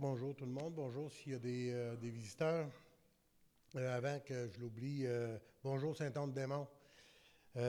[0.00, 0.72] bonjour tout le monde.
[0.74, 2.66] Bonjour s'il y a des, euh, visiteurs.
[3.76, 6.66] Euh, avant que je l'oublie, euh, bonjour Saint-Anne-Démon.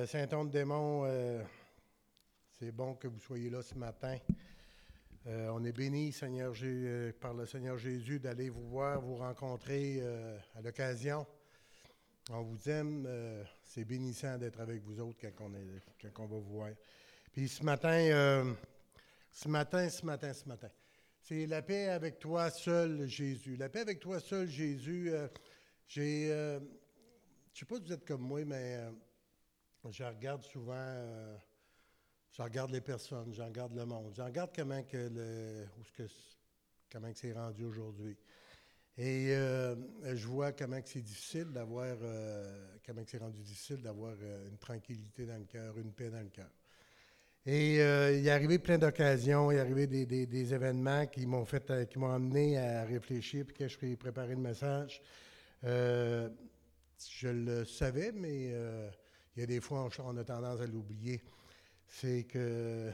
[0.05, 1.43] Saint-Anne-Démon,
[2.51, 4.15] c'est bon que vous soyez là ce matin.
[5.25, 6.15] on est béni,
[7.19, 10.01] par le Seigneur Jésus, d'aller vous voir, vous rencontrer
[10.55, 11.25] à l'occasion.
[12.29, 13.09] On vous aime.
[13.63, 16.69] c'est bénissant d'être avec vous autres quand on, est, quand on va vous voir.
[17.33, 18.55] Puis ce matin,
[19.31, 20.69] ce matin, ce matin, ce matin.
[21.23, 23.55] C'est la paix avec toi seul, Jésus.
[23.55, 25.11] La paix avec toi seul, Jésus.
[25.11, 25.27] Euh,
[25.87, 26.59] j'ai, euh,
[27.53, 28.91] je sais pas si vous êtes comme moi, mais euh,
[29.91, 30.97] je regarde souvent,
[32.31, 36.03] je regarde les personnes, je regarde le monde, je regarde comment que le, où que,
[36.91, 38.17] comment que c'est rendu aujourd'hui.
[38.97, 41.97] Et je vois comment que c'est difficile d'avoir,
[42.85, 44.15] comment que c'est rendu difficile d'avoir
[44.47, 46.49] une tranquillité dans le cœur, une paix dans le cœur.
[47.45, 51.71] Et euh, il est arrivé plein d'occasions, il est arrivé des, événements qui m'ont fait,
[51.71, 55.01] euh, qui m'ont amené à réfléchir, puis que je suis préparé le message.
[55.63, 56.29] Euh,
[57.09, 58.49] je le savais, mais
[59.35, 61.19] il y a des fois, on, a tendance à l'oublier.
[61.87, 62.91] C'est que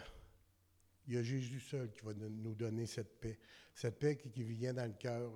[1.09, 3.37] il y a Jésus seul qui va nous donner cette paix.
[3.73, 5.29] Cette paix qui, vient dans le cœur.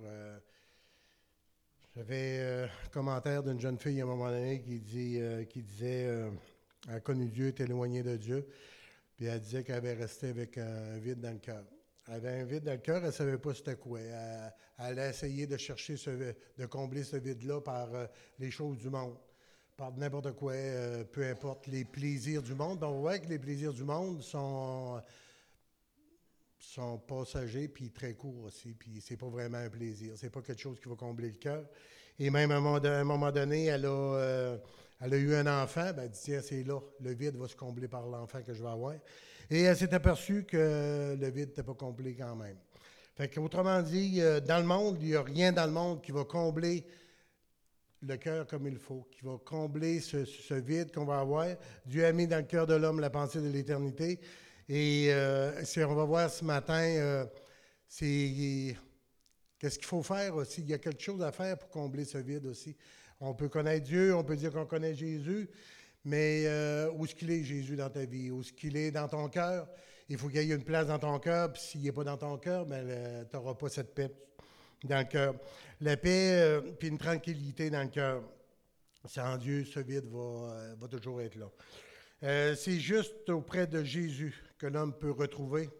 [1.94, 6.08] J'avais un commentaire d'une jeune fille à un moment donné qui, dit, qui disait
[6.88, 8.46] a connu Dieu, est éloignée de Dieu.
[9.16, 11.64] Puis elle disait qu'elle avait resté avec un vide dans le cœur.
[12.08, 14.00] Elle avait un vide dans le cœur, elle ne savait pas c'était quoi.
[14.00, 18.06] Elle, elle, a essayé de chercher, de combler ce vide-là par euh,
[18.38, 19.16] les choses du monde,
[19.76, 22.80] par n'importe quoi, euh, peu importe les plaisirs du monde.
[22.80, 25.00] Donc, on voit que les plaisirs du monde sont,
[26.58, 28.74] sont passagers puis très courts aussi.
[28.74, 30.14] Puis c'est pas vraiment un plaisir.
[30.16, 31.64] C'est pas quelque chose qui va combler le cœur.
[32.18, 33.88] Et même à un moment, donné, elle a.
[33.88, 34.58] Euh,
[35.04, 37.56] elle a eu un enfant, ben, elle dit, tiens, c'est là, le vide va se
[37.56, 38.94] combler par l'enfant que je vais avoir.
[39.50, 42.56] Et elle s'est aperçue que le vide n'était pas comblé quand même.
[43.16, 46.12] Fait autrement dit, euh, dans le monde, il n'y a rien dans le monde qui
[46.12, 46.86] va combler
[48.00, 51.48] le cœur comme il faut, qui va combler ce, vide qu'on va avoir.
[51.84, 54.20] Dieu a mis dans le cœur de l'homme la pensée de l'éternité.
[54.68, 57.26] Et euh, on va voir ce matin, euh,
[57.88, 58.76] c'est
[59.58, 60.60] qu'est-ce qu'il faut faire aussi?
[60.62, 62.76] Il y a quelque chose à faire pour combler ce vide aussi.
[63.24, 65.48] On peut connaître Dieu, on peut dire qu'on connaît Jésus,
[66.04, 68.32] mais euh, où est-ce qu'il est, Jésus, dans ta vie?
[68.32, 69.68] Où est-ce qu'il est dans ton cœur?
[70.08, 72.16] Il faut qu'il y ait une place dans ton cœur, puis s'il n'est pas dans
[72.16, 74.10] ton cœur, ben, tu n'auras pas cette paix
[74.82, 75.36] dans le cœur.
[75.80, 78.24] La paix, euh, puis une tranquillité dans le cœur.
[79.04, 82.56] Sans Dieu, ce vide va, euh, toujours être là.
[82.56, 85.70] c'est juste auprès de Jésus que l'homme peut retrouver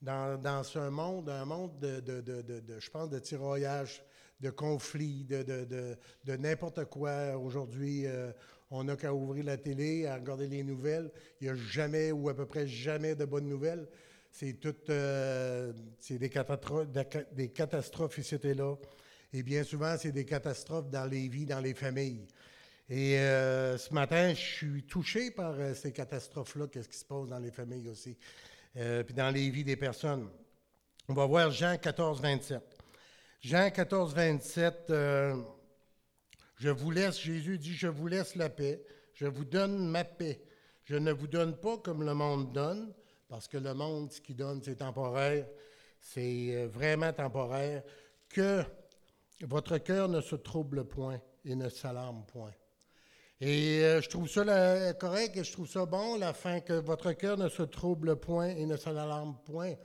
[0.00, 4.04] dans, ce monde, un monde de, de, de, de, je pense, de tiraillage
[4.40, 7.36] de conflits, de, de, de, n'importe quoi.
[7.36, 8.32] Aujourd'hui, euh,
[8.70, 11.10] on n'a qu'à ouvrir la télé, à regarder les nouvelles.
[11.40, 13.86] Il n'y a jamais ou à peu près jamais de bonnes nouvelles.
[14.32, 15.72] C'est tout, euh,
[16.08, 16.88] des catastrophes,
[17.32, 18.76] des catastrophes ici et là.
[19.32, 22.26] Et bien souvent, c'est des catastrophes dans les vies, dans les familles.
[22.88, 27.38] Et euh, ce matin, je suis touché par ces catastrophes-là, qu'est-ce qui se passe dans
[27.38, 28.16] les familles aussi,
[28.74, 30.28] puis dans les vies des personnes.
[31.08, 32.79] On va voir Jean 14, 27.
[33.42, 35.34] Jean 14, 27, euh,
[36.56, 38.84] je vous laisse, Jésus dit, je vous laisse la paix,
[39.14, 40.42] je vous donne ma paix.
[40.84, 42.92] Je ne vous donne pas comme le monde donne,
[43.28, 45.46] parce que le monde, ce qu'il donne, c'est temporaire,
[46.02, 47.82] c'est euh, vraiment temporaire,
[48.28, 48.62] que
[49.40, 52.52] votre cœur ne se trouble point et ne s'alarme point.
[53.40, 57.12] Et euh, je trouve ça correct et je trouve ça bon, la fin, que votre
[57.12, 59.76] cœur ne se trouble point et ne s'alarme point.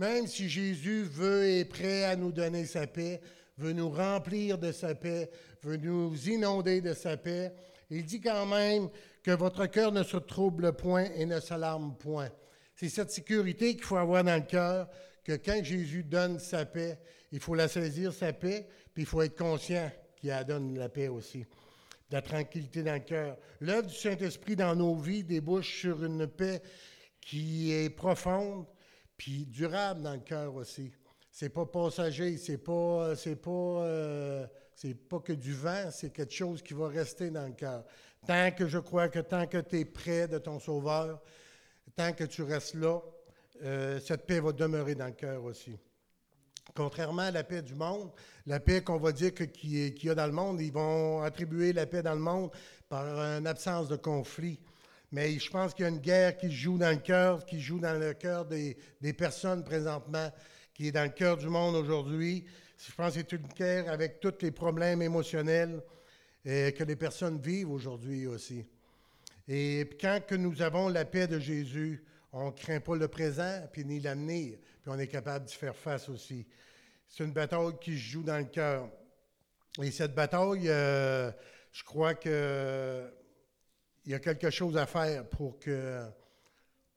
[0.00, 3.20] Même si Jésus veut et est prêt à nous donner sa paix,
[3.58, 5.30] veut nous remplir de sa paix,
[5.62, 7.52] veut nous inonder de sa paix,
[7.90, 8.88] il dit quand même
[9.22, 12.30] que votre cœur ne se trouble point et ne s'alarme point.
[12.74, 14.88] C'est cette sécurité qu'il faut avoir dans le cœur,
[15.22, 16.98] que quand Jésus donne sa paix,
[17.30, 21.08] il faut la saisir, sa paix, puis il faut être conscient qu'il donne la paix
[21.08, 21.46] aussi, de
[22.16, 23.36] la tranquillité dans le cœur.
[23.60, 26.62] L'œuvre du Saint-Esprit dans nos vies débouche sur une paix
[27.20, 28.64] qui est profonde,
[29.20, 30.90] puis durable dans le cœur aussi.
[31.30, 36.32] C'est pas passager, c'est pas, c'est pas, euh, c'est pas que du vent, c'est quelque
[36.32, 37.84] chose qui va rester dans le cœur.
[38.26, 41.20] Tant que je crois que tant que tu es près de ton Sauveur,
[41.94, 42.98] tant que tu restes là,
[43.62, 45.78] euh, cette paix va demeurer dans le cœur aussi.
[46.74, 48.10] Contrairement à la paix du monde,
[48.46, 51.84] la paix qu'on va dire qu'il y a dans le monde, ils vont attribuer la
[51.84, 52.50] paix dans le monde
[52.88, 54.58] par une absence de conflit.
[55.12, 57.80] Mais je pense qu'il y a une guerre qui joue dans le cœur, qui joue
[57.80, 58.76] dans le cœur des,
[59.16, 60.30] personnes présentement,
[60.72, 62.44] qui est dans le cœur du monde aujourd'hui.
[62.78, 65.82] Je pense que c'est une guerre avec tous les problèmes émotionnels
[66.46, 68.64] euh, que les personnes vivent aujourd'hui aussi.
[69.48, 73.66] Et quand que nous avons la paix de Jésus, on ne craint pas le présent,
[73.72, 76.46] puis ni l'avenir, puis on est capable d'y faire face aussi.
[77.08, 78.88] c'est une bataille qui se joue dans le cœur.
[79.82, 81.32] Et cette bataille, euh,
[81.72, 83.10] je crois que
[84.04, 86.02] il y a quelque chose à faire pour que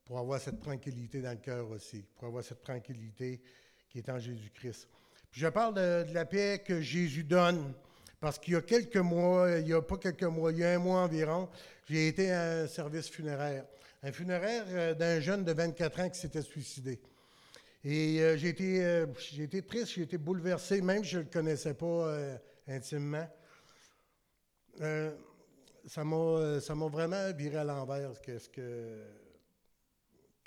[0.06, 3.42] pour avoir cette tranquillité dans le cœur aussi, pour avoir cette tranquillité
[3.90, 4.88] qui est en Jésus-Christ.
[5.32, 7.74] Je parle de, la paix que Jésus donne,
[8.20, 10.74] parce qu'il y a quelques mois, il n'y a pas quelques mois, il y a
[10.74, 11.50] un mois environ,
[11.90, 13.66] j'ai été à un service funéraire.
[14.04, 17.00] Un funéraire euh, d'un jeune de 24 ans qui s'était suicidé.
[17.86, 19.06] Et euh, j'ai été, euh,
[19.40, 22.18] été, triste, j'ai été bouleversé, même si je ne le connaissais pas
[22.68, 23.28] intimement.
[25.86, 29.04] Ça m'a vraiment viré à l'envers, que, ce que,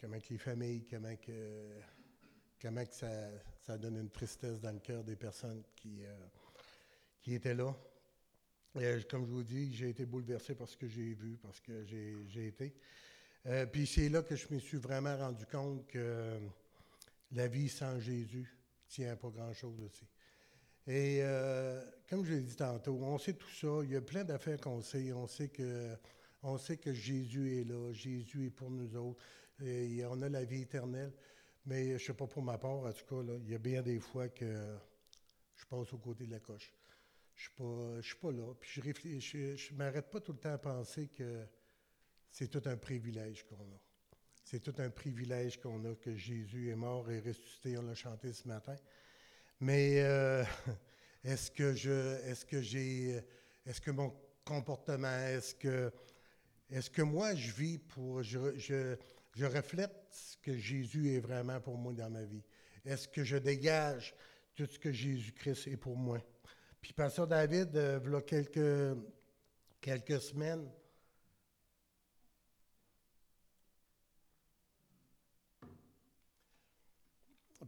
[0.00, 1.80] comment que les familles, comment que,
[2.60, 3.10] comment que ça,
[3.66, 6.02] ça donne une tristesse dans le cœur des personnes qui,
[7.20, 7.74] qui étaient là.
[8.80, 11.84] Et, comme je vous dis, j'ai été bouleversé par ce que j'ai vu, parce que
[11.84, 12.74] j'ai été.
[13.46, 16.38] Euh, puis c'est là que je me suis vraiment rendu compte que
[17.32, 18.48] la vie sans Jésus
[18.88, 20.04] tient pas grand-chose aussi.
[20.86, 23.80] Et euh, comme je l'ai dit tantôt, on sait tout ça.
[23.82, 25.12] Il y a plein d'affaires qu'on sait.
[25.12, 25.96] On sait que
[26.58, 27.92] sait que Jésus est là.
[27.92, 29.22] Jésus est pour nous autres.
[29.60, 31.12] On a la vie éternelle.
[31.64, 33.82] Mais je ne sais pas pour ma part, en tout cas, il y a bien
[33.82, 34.78] des fois que
[35.56, 36.72] je passe au côté de la coche.
[37.34, 38.54] Je ne suis, pas là.
[38.60, 41.44] Puis je ne m'arrête pas tout le temps à penser que
[42.30, 43.80] c'est tout un privilège qu'on a.
[44.44, 47.76] C'est tout un privilège qu'on a que Jésus est mort et ressuscité.
[47.78, 48.76] On l'a chanté ce matin.
[49.60, 50.44] Mais euh,
[51.24, 53.20] est-ce que je, est-ce que j'ai,
[53.64, 54.14] est-ce que mon
[54.44, 55.92] comportement, est-ce que,
[56.70, 61.76] est-ce que moi je vis pour, je, je, reflète ce que Jésus est vraiment pour
[61.76, 62.44] moi dans ma vie?
[62.84, 64.14] Est-ce que je dégage
[64.54, 66.18] tout ce que Jésus-Christ est pour moi?
[66.80, 68.98] Puis Pasteur David, euh, il quelques,
[69.80, 70.70] quelques semaines,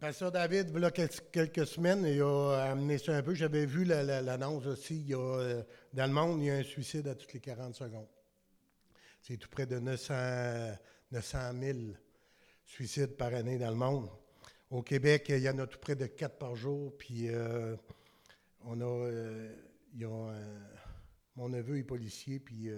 [0.01, 3.35] Pasteur David, il quelques semaines, il a amené ça un peu.
[3.35, 4.95] J'avais vu l'annonce aussi.
[4.95, 5.63] Il y a, euh,
[5.93, 8.07] dans le monde, il y a un suicide à toutes les 40 secondes.
[9.21, 10.15] C'est tout près de 900,
[11.11, 11.79] 900 000
[12.65, 14.09] suicides par année dans le monde.
[14.71, 16.97] Au Québec, il y en a tout près de 4 par jour.
[16.97, 17.75] Puis euh,
[18.67, 19.53] on a, euh,
[21.35, 22.71] mon neveu est policier, puis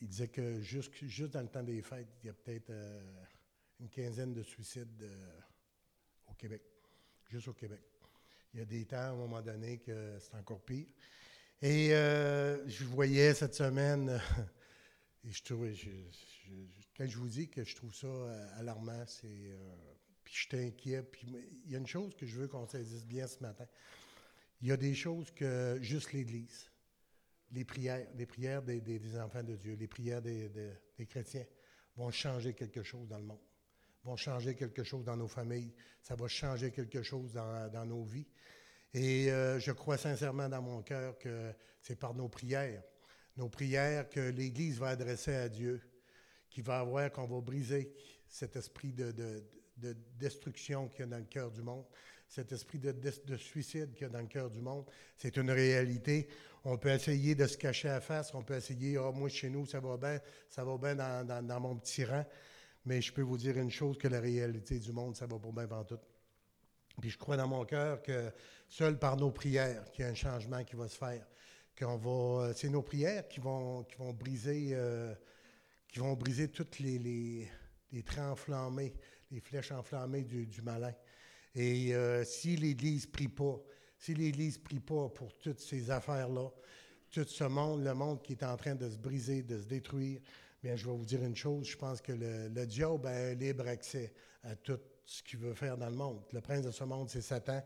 [0.00, 0.92] il disait que juste,
[1.24, 2.70] dans le temps des fêtes, il y a peut-être
[3.80, 5.02] une quinzaine de suicides
[6.36, 6.62] Québec,
[7.28, 7.80] juste au Québec.
[8.52, 10.86] Il y a des temps, à un moment donné, que c'est encore pire.
[11.62, 14.20] Et euh, je voyais cette semaine,
[15.24, 15.74] et je trouvais,
[16.96, 19.26] quand je vous dis que je trouve ça euh, alarmant, c'est.
[19.26, 19.74] Euh,
[20.24, 21.02] puis je inquiet.
[21.02, 21.26] Puis
[21.64, 23.66] il y a une chose que je veux qu'on saisisse bien ce matin.
[24.60, 26.70] Il y a des choses que juste l'Église,
[27.52, 30.50] les prières, les prières des, enfants de Dieu, les prières des
[31.08, 31.44] chrétiens
[31.96, 33.38] vont changer quelque chose dans le monde
[34.06, 38.28] vont changer quelque chose dans nos familles, ça va changer quelque chose dans, nos vies.
[38.94, 42.82] Et euh, je crois sincèrement dans mon cœur que c'est par nos prières,
[43.36, 45.82] nos prières que l'Église va adresser à Dieu,
[46.48, 47.92] qui va avoir, qu'on va briser
[48.28, 49.12] cet esprit de,
[50.18, 51.84] destruction qu'il y a dans le cœur du monde,
[52.28, 54.86] cet esprit de, suicide qu'il y a dans le cœur du monde.
[55.16, 56.28] C'est une réalité.
[56.64, 59.66] On peut essayer de se cacher à face, on peut essayer, ah, moi chez nous,
[59.66, 62.24] ça va bien, ça va bien dans, dans mon petit rang.
[62.86, 65.52] Mais je peux vous dire une chose, que la réalité du monde, ça va pour
[65.52, 65.98] bien tout.
[67.00, 68.32] Puis je crois dans mon cœur que
[68.68, 71.26] seul par nos prières, qu'il y a un changement qui va se faire.
[71.78, 75.14] Qu'on va, c'est nos prières qui vont, qui vont briser, euh,
[75.88, 76.98] qui vont briser toutes les,
[77.90, 78.94] les, traits enflammés,
[79.30, 80.94] les flèches enflammées du, malin.
[81.54, 83.60] Et euh, si l'Église prie pas,
[83.98, 86.48] si l'Église prie pas pour toutes ces affaires-là,
[87.10, 90.20] tout ce monde, le monde qui est en train de se briser, de se détruire,
[90.74, 94.56] Je vais vous dire une chose, je pense que le, diable a libre accès à
[94.56, 96.22] tout ce qu'il veut faire dans le monde.
[96.32, 97.62] Le prince de ce monde, c'est Satan,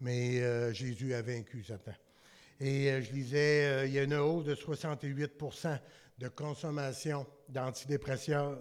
[0.00, 1.94] mais euh, Jésus a vaincu Satan.
[2.60, 5.78] Et euh, je lisais, euh, il y a une hausse de 68%
[6.18, 8.60] de consommation d'antidépresseurs.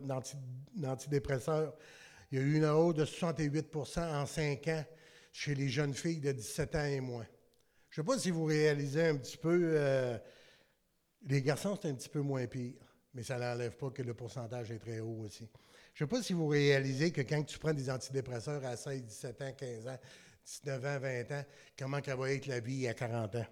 [2.31, 4.83] Il y a eu une hausse de 68% en 5 ans
[5.31, 7.27] chez les jeunes filles de 17 ans et moins.
[7.89, 10.19] Je ne sais pas si vous réalisez un petit peu,
[11.27, 12.84] les garçons, c'est un petit peu moins pire
[13.15, 15.49] mais ça n'enlève pas que le pourcentage est très haut aussi.
[15.93, 19.03] Je ne sais pas si vous réalisez que quand tu prends des antidépresseurs à 16,
[19.03, 19.97] 17 ans, 15 ans,
[20.45, 21.45] 19 ans, 20 ans,
[21.79, 23.45] comment ça va être la vie à 40 ans?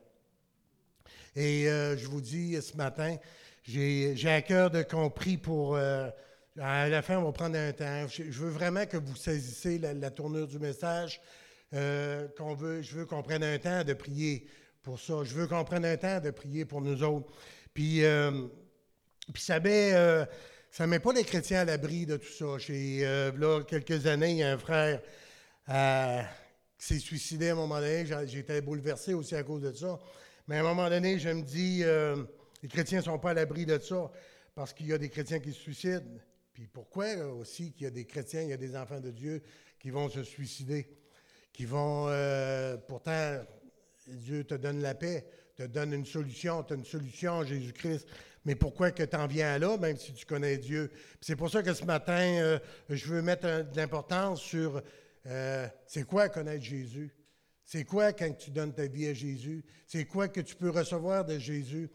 [1.36, 3.16] Et euh, je vous dis ce matin,
[3.64, 5.76] j'ai à cœur de compris pour...
[5.78, 6.10] Euh,
[6.60, 8.08] à la fin, on va prendre un temps.
[8.08, 11.20] Je, veux vraiment que vous saisissez la, tournure du message.
[11.74, 14.46] Euh, qu'on veut, je veux qu'on prenne un temps de prier
[14.84, 15.24] pour ça.
[15.24, 17.34] Je veux qu'on prenne un temps de prier pour nous autres.
[17.74, 18.04] Puis
[19.32, 20.26] puis ça met, euh,
[20.74, 22.58] ça met pas les chrétiens à l'abri de tout ça.
[22.58, 25.02] J'ai, euh, là, quelques années, il y a un frère
[25.70, 26.22] euh,
[26.80, 28.08] qui s'est suicidé à un moment donné.
[28.26, 30.00] J'étais bouleversé aussi à cause de ça.
[30.48, 32.24] Mais à un moment donné, je me dis, euh,
[32.64, 34.12] les chrétiens ne sont pas à l'abri de ça
[34.56, 36.10] parce qu'il y a des chrétiens qui se suicident.
[36.54, 39.44] Puis pourquoi aussi qu'il y a des chrétiens, il y a des enfants de Dieu
[39.80, 40.88] qui vont se suicider,
[41.52, 42.10] qui vont,
[42.88, 43.44] pourtant,
[44.08, 45.26] Dieu te donne la paix,
[45.56, 48.08] te donne une solution, tu as une solution Jésus-Christ.
[48.46, 50.92] Mais pourquoi que tu en viens là, même si tu connais Dieu?
[51.22, 52.60] C'est pour ça que ce matin, euh,
[52.90, 54.82] je veux mettre de l'importance sur
[55.28, 57.14] euh, c'est quoi connaître Jésus?
[57.66, 59.64] C'est quoi quand tu donnes ta vie à Jésus?
[59.88, 61.90] C'est quoi que tu peux recevoir de Jésus?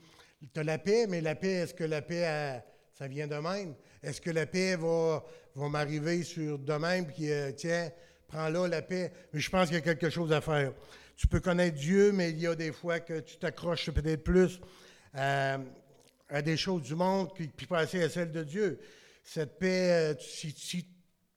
[0.55, 2.62] Tu as la paix, mais la paix, est-ce que la paix,
[2.95, 3.75] ça vient de même?
[4.02, 5.25] Est-ce que la paix va,
[5.55, 7.90] m'arriver sur de même, puis euh, tiens,
[8.26, 9.12] prends là la paix?
[9.33, 10.73] Mais je pense qu'il y a quelque chose à faire.
[11.17, 14.61] Tu peux connaître Dieu, mais il y a des fois que tu t'accroches peut-être plus
[16.42, 18.78] des choses du monde, puis, puis pas assez à celles de Dieu.
[19.23, 20.87] Cette paix, euh, si,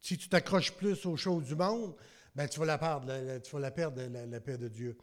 [0.01, 1.95] tu t'accroches plus aux choses du monde,
[2.35, 4.97] ben, tu vas la perdre, la, tu vas la perdre, la, paix de Dieu.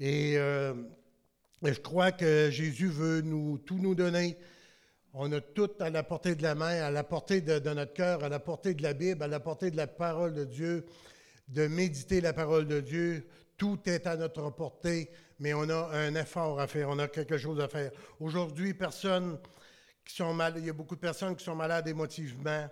[0.00, 0.74] Euh,
[1.64, 4.36] et je crois que Jésus veut nous, tout nous donner.
[5.14, 8.24] On a tout à la portée de la main, à la portée de, notre cœur,
[8.24, 10.86] à la portée de la Bible, à la portée de la parole de Dieu,
[11.48, 13.28] de méditer la parole de Dieu.
[13.58, 15.10] Tout est à notre portée,
[15.42, 17.90] mais on a un effort à faire, on a quelque chose à faire.
[18.20, 19.40] Aujourd'hui, personne
[20.04, 22.70] qui sont mal, il y a beaucoup de personnes qui sont malades émotivement.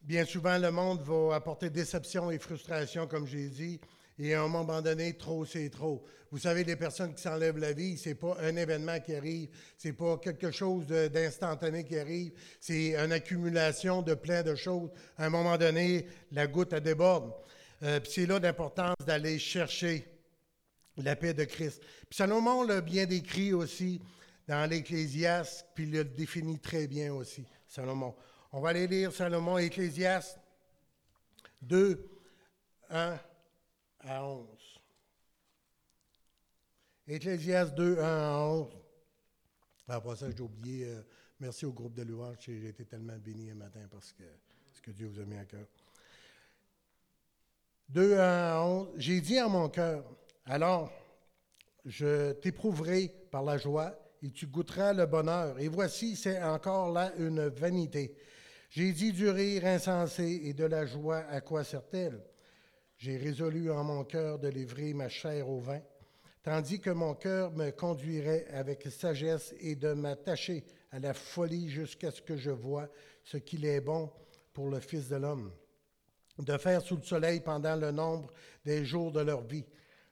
[0.00, 3.78] Bien souvent, le monde va apporter déception et frustration, comme j'ai dit,
[4.18, 6.02] et à un moment donné, trop, c'est trop.
[6.30, 9.92] Vous savez, les personnes qui s'enlèvent la vie, c'est pas un événement qui arrive, c'est
[9.92, 14.88] pas quelque chose d'instantané qui arrive, c'est une accumulation de plein de choses.
[15.18, 17.34] À un moment donné, la goutte a déborde.
[17.82, 20.19] Euh, c'est là l'importance d'aller chercher
[21.02, 21.80] la paix de Christ.
[22.08, 24.00] Puis Salomon l'a bien décrit aussi
[24.46, 28.14] dans l'Ecclésiaste, puis il le définit très bien aussi, Salomon.
[28.52, 30.38] On va aller lire Salomon, Ecclésiaste
[31.62, 32.08] 2,
[32.90, 33.18] 1
[34.00, 34.46] à 11.
[37.06, 38.72] Ecclésiaste 2, 1 à 11.
[39.88, 40.86] Après ça, j'ai oublié.
[40.86, 41.02] Euh,
[41.40, 42.36] merci au groupe de louange.
[42.40, 44.22] J'ai été tellement béni un matin parce que
[44.80, 45.66] que Dieu vous a mis à cœur.
[47.90, 48.88] 2 1 à 11.
[48.96, 50.04] J'ai dit à mon cœur,
[50.46, 50.90] alors
[51.84, 55.58] je t'éprouverai par la joie et tu goûteras le bonheur.
[55.58, 58.14] Et voici, c'est encore là une vanité.
[58.70, 62.22] J'ai dit du rire insensé et de la joie, à quoi sert-elle?
[62.98, 65.80] J'ai résolu en mon cœur de livrer ma chair au vin,
[66.42, 72.10] tandis que mon cœur me conduirait avec sagesse et de m'attacher à la folie jusqu'à
[72.10, 72.88] ce que je voie
[73.24, 74.12] ce qu'il est bon
[74.52, 75.50] pour le Fils de l'homme,
[76.38, 78.30] de faire sous le soleil pendant le nombre
[78.64, 79.64] des jours de leur vie.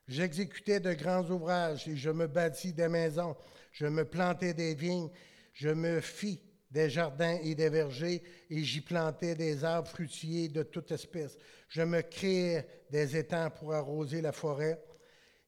[0.09, 3.37] J'exécutais de grands ouvrages et je me bâtis des maisons,
[3.73, 5.11] je me plantais des vignes,
[5.53, 10.63] je me fis des jardins et des vergers, et j'y plantais des arbres fruitiers de
[10.63, 11.37] toute espèce.
[11.69, 14.83] Je me créais des étangs pour arroser la forêt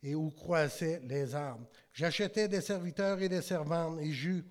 [0.03, 1.67] et où croissaient les arbres.
[1.93, 4.45] J'achetais des serviteurs et des servantes, et j'eus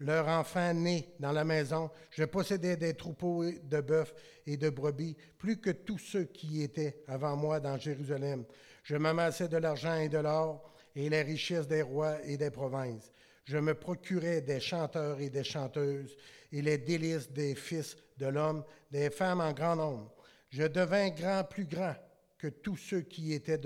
[0.00, 1.90] leurs enfants nés dans la maison.
[2.10, 4.14] Je possédais des troupeaux de bœufs
[4.46, 8.44] et de brebis, plus que tous ceux qui étaient avant moi dans Jérusalem.
[8.84, 13.10] Je m'amassais de l'argent et de l'or, et les richesses des rois et des provinces
[13.44, 16.16] je me procurais des chanteurs et des chanteuses
[16.50, 20.14] et les délices des fils de l'homme, des femmes en grand nombre.
[20.50, 21.94] Je devins grand, plus grand
[22.38, 23.60] que tous ceux qui étaient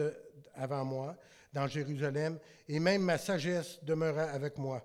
[0.55, 1.17] avant moi
[1.53, 4.85] dans Jérusalem, et même ma sagesse demeura avec moi.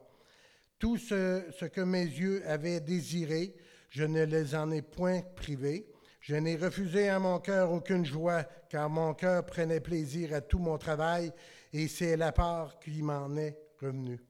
[0.79, 3.55] Tout ce, ce que mes yeux avaient désiré,
[3.89, 5.87] je ne les en ai point privés.
[6.23, 10.57] Je n'ai refusé à mon cœur aucune joie, car mon cœur prenait plaisir à tout
[10.57, 11.33] mon travail,
[11.73, 14.21] et c'est la part qui m'en est revenue.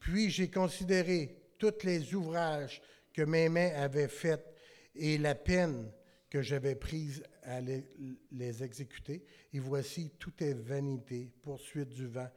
[0.00, 4.52] Puis j'ai considéré tous les ouvrages que mes mains avaient faits
[4.96, 5.92] et la peine
[6.28, 9.24] que j'avais prise à les, exécuter.
[9.52, 12.30] Et voici, tout est vanité, poursuite du vent.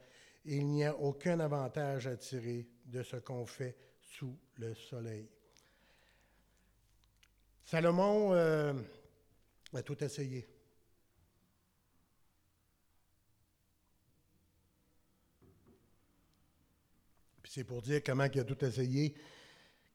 [0.45, 5.27] Et il n'y a aucun avantage à tirer de ce qu'on fait sous le soleil.
[7.63, 8.73] Salomon euh,
[9.73, 10.47] a tout essayé.
[17.53, 19.13] c'est pour dire comment il a tout essayé.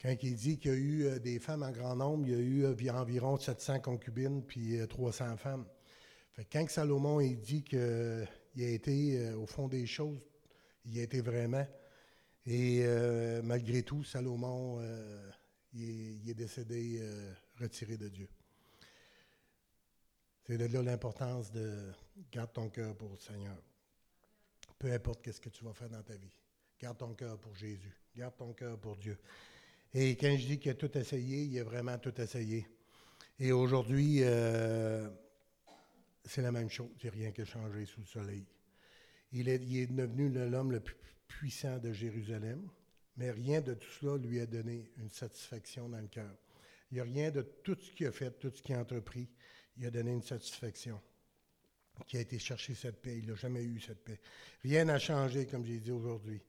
[0.03, 2.37] Quand il dit qu'il y a eu euh, des femmes en grand nombre, il y
[2.37, 5.67] a eu euh, environ 700 concubines puis 300 euh, femmes.
[6.33, 10.21] Fait quand Salomon il dit qu'il a été au fond des choses,
[10.85, 11.67] il a été vraiment.
[12.45, 12.85] Et
[13.43, 14.83] malgré tout, Salomon,
[15.75, 17.01] est, décédé
[17.59, 18.29] retiré de Dieu.
[20.47, 21.93] C'est de là l'importance de
[22.31, 23.57] garde ton cœur pour le Seigneur.
[24.79, 26.31] Peu importe qu'est-ce que tu vas faire dans ta vie.
[26.81, 27.93] Garde ton cœur pour Jésus.
[28.15, 29.19] Garde ton cœur pour Dieu.
[29.95, 32.67] Et quand je dis qu'il a tout essayé, il a vraiment tout essayé.
[33.39, 35.09] Et aujourd'hui, euh,
[36.25, 36.91] c'est la même chose.
[37.03, 38.47] Il n'y a rien qui changé sous le soleil.
[39.33, 40.97] Il est, il est devenu l'homme le plus
[41.27, 42.69] puissant de Jérusalem,
[43.17, 46.35] mais rien de tout cela lui a donné une satisfaction dans le cœur.
[46.91, 49.29] Il n'y a rien de tout ce qu'il a fait, tout ce qu'il a entrepris,
[49.77, 51.01] il a donné une satisfaction
[52.07, 53.19] qui a été chercher cette paix.
[53.19, 54.21] Il n'a jamais eu cette paix.
[54.63, 56.43] Rien n'a changé, comme j'ai dit aujourd'hui.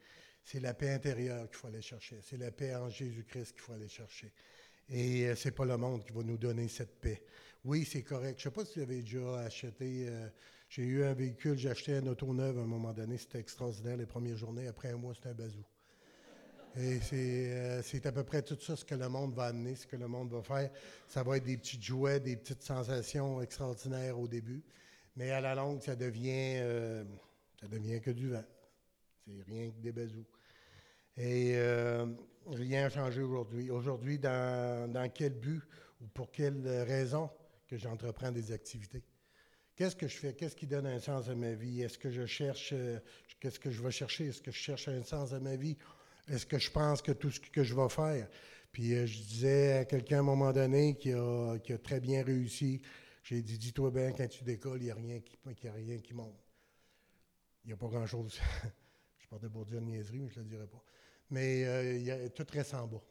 [0.43, 2.19] C'est la paix intérieure qu'il faut aller chercher.
[2.21, 4.31] C'est la paix en Jésus-Christ qu'il faut aller chercher.
[4.89, 7.21] Et euh, c'est pas le monde qui va nous donner cette paix.
[7.65, 8.39] Oui, c'est correct.
[8.39, 10.07] Je ne sais pas si vous avez déjà acheté.
[10.07, 10.29] Euh,
[10.69, 13.17] j'ai eu un véhicule, j'ai acheté un auto neuve à un moment donné.
[13.17, 14.67] C'était extraordinaire les premières journées.
[14.67, 15.65] Après un mois, c'était un bazou.
[16.79, 19.87] Et euh, c'est à peu près tout ça ce que le monde va amener, ce
[19.87, 20.69] que le monde va faire.
[21.07, 24.63] Ça va être des petits jouets, des petites sensations extraordinaires au début.
[25.15, 27.03] Mais à la longue, ça devient, euh,
[27.59, 28.43] ça devient que du vent.
[29.25, 30.27] C'est rien que des bazous.
[31.17, 32.05] Et euh,
[32.45, 33.71] rien n'a changé aujourd'hui.
[33.71, 35.63] Aujourd'hui, dans, dans, quel but
[35.99, 37.27] ou pour quelle raison
[37.67, 39.03] que j'entreprends des activités?
[39.75, 40.33] Qu'est-ce que je fais?
[40.33, 41.81] Qu'est-ce qui donne un sens à ma vie?
[41.81, 42.75] Est-ce que je cherche,
[43.39, 44.27] qu'est-ce que je vais chercher?
[44.27, 45.75] Est-ce que je cherche un sens à ma vie?
[46.27, 48.27] Est-ce que je pense que tout ce que je vais faire?
[48.71, 52.81] Puis je disais à quelqu'un à un moment donné qui a, très bien réussi,
[53.23, 55.19] j'ai dit, dis-toi bien, quand tu décolles, il n'y a, rien
[55.99, 56.43] qui, monte.
[57.63, 58.39] Il n'y a pas grand-chose.
[59.19, 60.83] je porte de dire niaiserie, mais je ne le dirai pas.
[61.29, 63.03] Mais euh, tout reste en bas.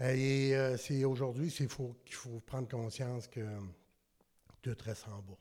[0.00, 3.44] Et euh, c'est aujourd'hui qu'il faut prendre conscience que
[4.62, 5.38] tout reste en bas.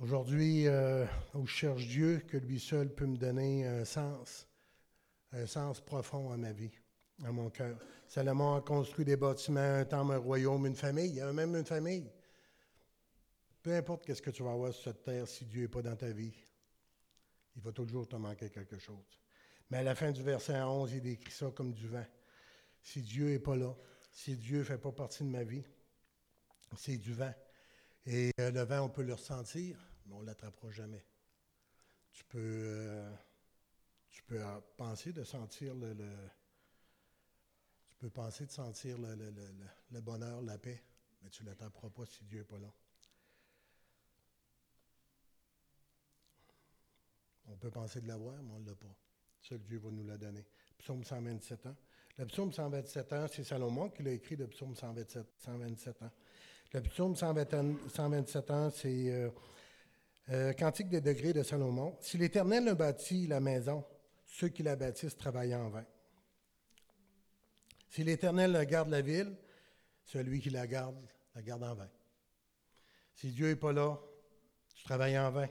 [0.00, 4.48] Aujourd'hui, euh, où je cherche Dieu, que lui seul peut me donner un sens,
[5.32, 6.72] un sens profond à ma vie
[7.22, 7.78] à mon cœur.
[8.08, 11.12] Salomon a construit des bâtiments, un temple, un royaume, une famille.
[11.12, 12.10] Il a même une famille.
[13.62, 15.96] Peu importe qu'est-ce que tu vas avoir sur cette terre, si Dieu n'est pas dans
[15.96, 16.34] ta vie,
[17.56, 19.20] il va toujours te manquer quelque chose.
[19.70, 22.04] Mais à la fin du verset 11, il décrit ça comme du vent.
[22.82, 23.74] Si Dieu n'est pas là,
[24.12, 25.64] si Dieu ne fait pas partie de ma vie,
[26.76, 27.32] c'est du vent.
[28.06, 31.04] Et euh, le vent, on peut le ressentir, mais on ne l'attrapera jamais.
[32.12, 33.14] Tu peux, euh,
[34.10, 34.40] tu peux
[34.76, 35.94] penser de sentir le
[38.04, 40.82] peux penser de sentir le, bonheur, la paix,
[41.22, 42.70] mais tu ne l'attraperas pas si Dieu n'est pas là.
[47.46, 48.94] On peut penser de l'avoir, mais on ne l'a pas.
[49.40, 50.44] Seul Dieu va nous la donner.
[50.76, 51.76] Psaume 127 ans.
[52.18, 56.10] Le psaume 127 ans, c'est Salomon qui l'a écrit, le psaume 127, 127 ans.
[56.74, 59.30] Le psaume 127 ans, c'est euh,
[60.30, 61.96] euh, Cantique des degrés de Salomon.
[62.00, 63.84] Si l'Éternel a bâti la maison,
[64.26, 65.84] ceux qui la bâtissent travaillent en vain.
[67.88, 69.36] Si l'Éternel garde la ville,
[70.02, 70.96] celui qui la garde,
[71.36, 71.90] la garde en vain.
[73.14, 73.96] Si Dieu n'est pas là,
[74.74, 75.48] tu travailles en vain.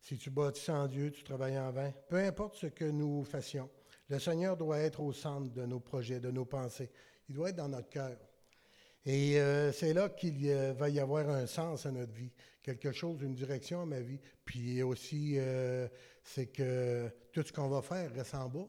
[0.00, 1.92] Si tu bâtis sans Dieu, tu travailles en vain.
[2.08, 3.70] Peu importe ce que nous fassions,
[4.08, 6.90] le Seigneur doit être au centre de nos projets, de nos pensées.
[7.28, 8.16] Il doit être dans notre cœur.
[9.06, 13.22] Et euh, c'est là qu'il va y avoir un sens à notre vie, quelque chose,
[13.22, 14.18] une direction à ma vie.
[14.44, 15.86] Puis aussi, euh,
[16.24, 18.68] c'est que tout ce qu'on va faire reste en bas,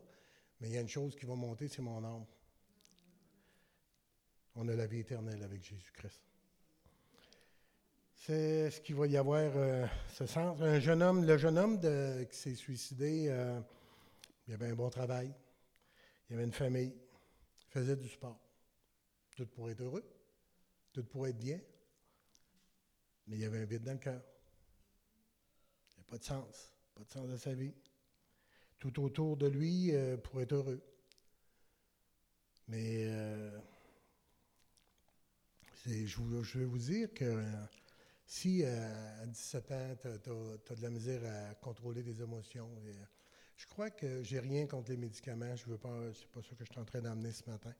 [0.61, 2.25] mais il y a une chose qui va monter, c'est mon âme
[4.59, 6.19] on a la vie éternelle avec Jésus-Christ.
[8.15, 10.59] C'est ce qu'il va y avoir, euh, ce sens.
[10.61, 13.31] Un jeune homme, le jeune homme qui s'est suicidé,
[14.47, 15.31] il avait un bon travail,
[16.27, 18.39] il avait une famille, il faisait du sport.
[19.35, 20.03] Tout pour être heureux,
[21.01, 21.59] tout pour être bien,
[23.27, 24.21] mais il y avait un vide dans le cœur.
[25.91, 27.73] Il n'y a pas de sens, pas de sens de sa vie.
[28.79, 30.81] Tout autour de lui euh, pour être heureux.
[32.67, 33.07] Mais
[35.85, 37.65] je, vais vous dire que euh,
[38.25, 42.93] si euh, à 17 ans, tu as, de la misère à contrôler tes émotions, euh,
[43.55, 45.55] je crois que j'ai rien contre les médicaments.
[45.55, 47.73] Je veux pas, c'est pas ça que je suis en train d'amener ce matin.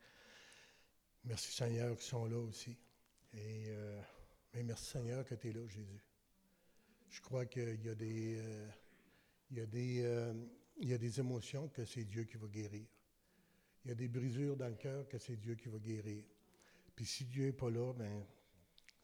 [1.26, 2.78] Merci Seigneur qui sont là aussi.
[3.38, 3.72] Et
[4.54, 6.04] mais merci Seigneur que tu es là, Jésus.
[7.10, 8.42] Je crois qu'il y a des,
[9.52, 10.34] il y a des,
[10.78, 12.86] il y a des émotions que c'est Dieu qui va guérir.
[13.86, 16.24] Il y a des brisures dans le cœur que c'est Dieu qui va guérir.
[16.96, 18.26] Puis si Dieu n'est pas là, ben,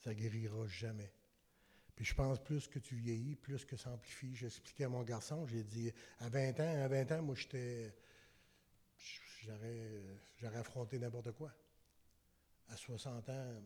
[0.03, 1.13] ça guérira jamais.
[1.95, 4.35] Puis je pense plus que tu vieillis, plus que ça amplifie.
[4.35, 7.95] J'ai expliqué à mon garçon, j'ai dit, à 20 ans, à 20 ans, moi, j'étais.
[9.43, 11.53] J'aurais affronté n'importe quoi.
[12.69, 13.61] À 60 ans,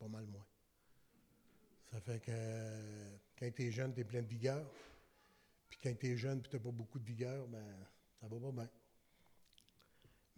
[0.00, 0.46] pas mal moins.
[1.92, 2.32] Ça fait que
[3.38, 4.64] quand tu es jeune, tu es plein de vigueur.
[5.68, 7.64] Puis quand tu es jeune et tu n'as pas beaucoup de vigueur, ben,
[8.20, 8.68] ça va pas bien.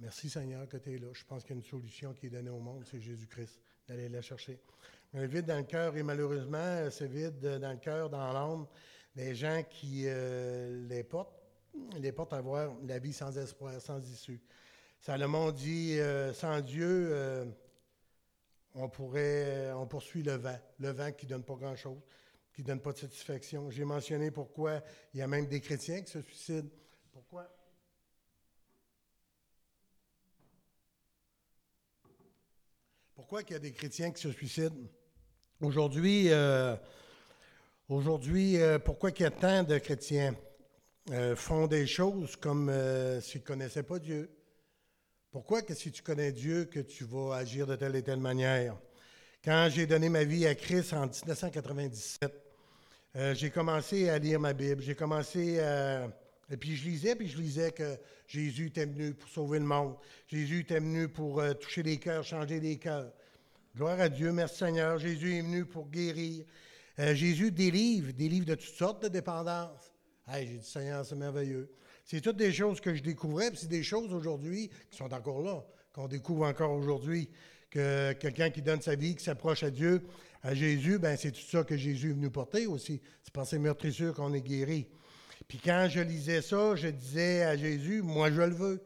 [0.00, 1.08] Merci Seigneur que tu es là.
[1.12, 4.08] Je pense qu'il y a une solution qui est donnée au monde, c'est Jésus-Christ, d'aller
[4.08, 4.58] la chercher.
[5.12, 8.66] Le vide dans le cœur, et malheureusement, c'est vide dans le cœur, dans l'âme,
[9.14, 11.38] les gens qui euh, les portent,
[11.98, 14.40] les portent à voir la vie sans espoir, sans issue.
[15.00, 17.44] Salomon dit, euh, sans Dieu, euh,
[18.74, 22.00] on pourrait, on poursuit le vent, le vent qui ne donne pas grand-chose,
[22.54, 23.70] qui ne donne pas de satisfaction.
[23.70, 24.82] J'ai mentionné pourquoi
[25.14, 26.68] il y a même des chrétiens qui se suicident.
[27.12, 27.48] Pourquoi?
[33.14, 34.76] Pourquoi qu'il y a des chrétiens qui se suicident?
[35.60, 36.74] Aujourd'hui, euh,
[37.88, 40.34] euh, pourquoi qu'il y a tant de chrétiens
[41.10, 42.72] euh, font des choses comme
[43.20, 44.28] s'ils ne connaissaient pas Dieu?
[45.32, 48.76] Pourquoi que si tu connais Dieu, que tu vas agir de telle et telle manière?
[49.42, 52.30] Quand j'ai donné ma vie à Christ en 1997,
[53.16, 54.82] euh, j'ai commencé à lire ma Bible.
[54.82, 56.06] J'ai commencé à...
[56.50, 59.96] Et puis je lisais, puis je lisais que Jésus était venu pour sauver le monde.
[60.28, 63.10] Jésus était venu pour euh, toucher les cœurs, changer les cœurs.
[63.74, 64.98] Gloire à Dieu, merci Seigneur.
[64.98, 66.44] Jésus est venu pour guérir.
[66.98, 69.94] Euh, Jésus délivre, délivre de toutes sortes de dépendances.
[70.28, 71.72] Hey, j'ai dit, Seigneur, c'est merveilleux.
[72.12, 75.40] C'est toutes des choses que je découvrais, puis c'est des choses aujourd'hui qui sont encore
[75.40, 77.30] là, qu'on découvre encore aujourd'hui.
[77.70, 80.02] Que quelqu'un qui donne sa vie, qui s'approche à Dieu,
[80.42, 83.00] à Jésus, ben c'est tout ça que Jésus est venu porter aussi.
[83.22, 84.88] C'est par ces meurtrissures qu'on est guéri.
[85.48, 88.84] Puis quand je lisais ça, je disais à Jésus, moi je le veux.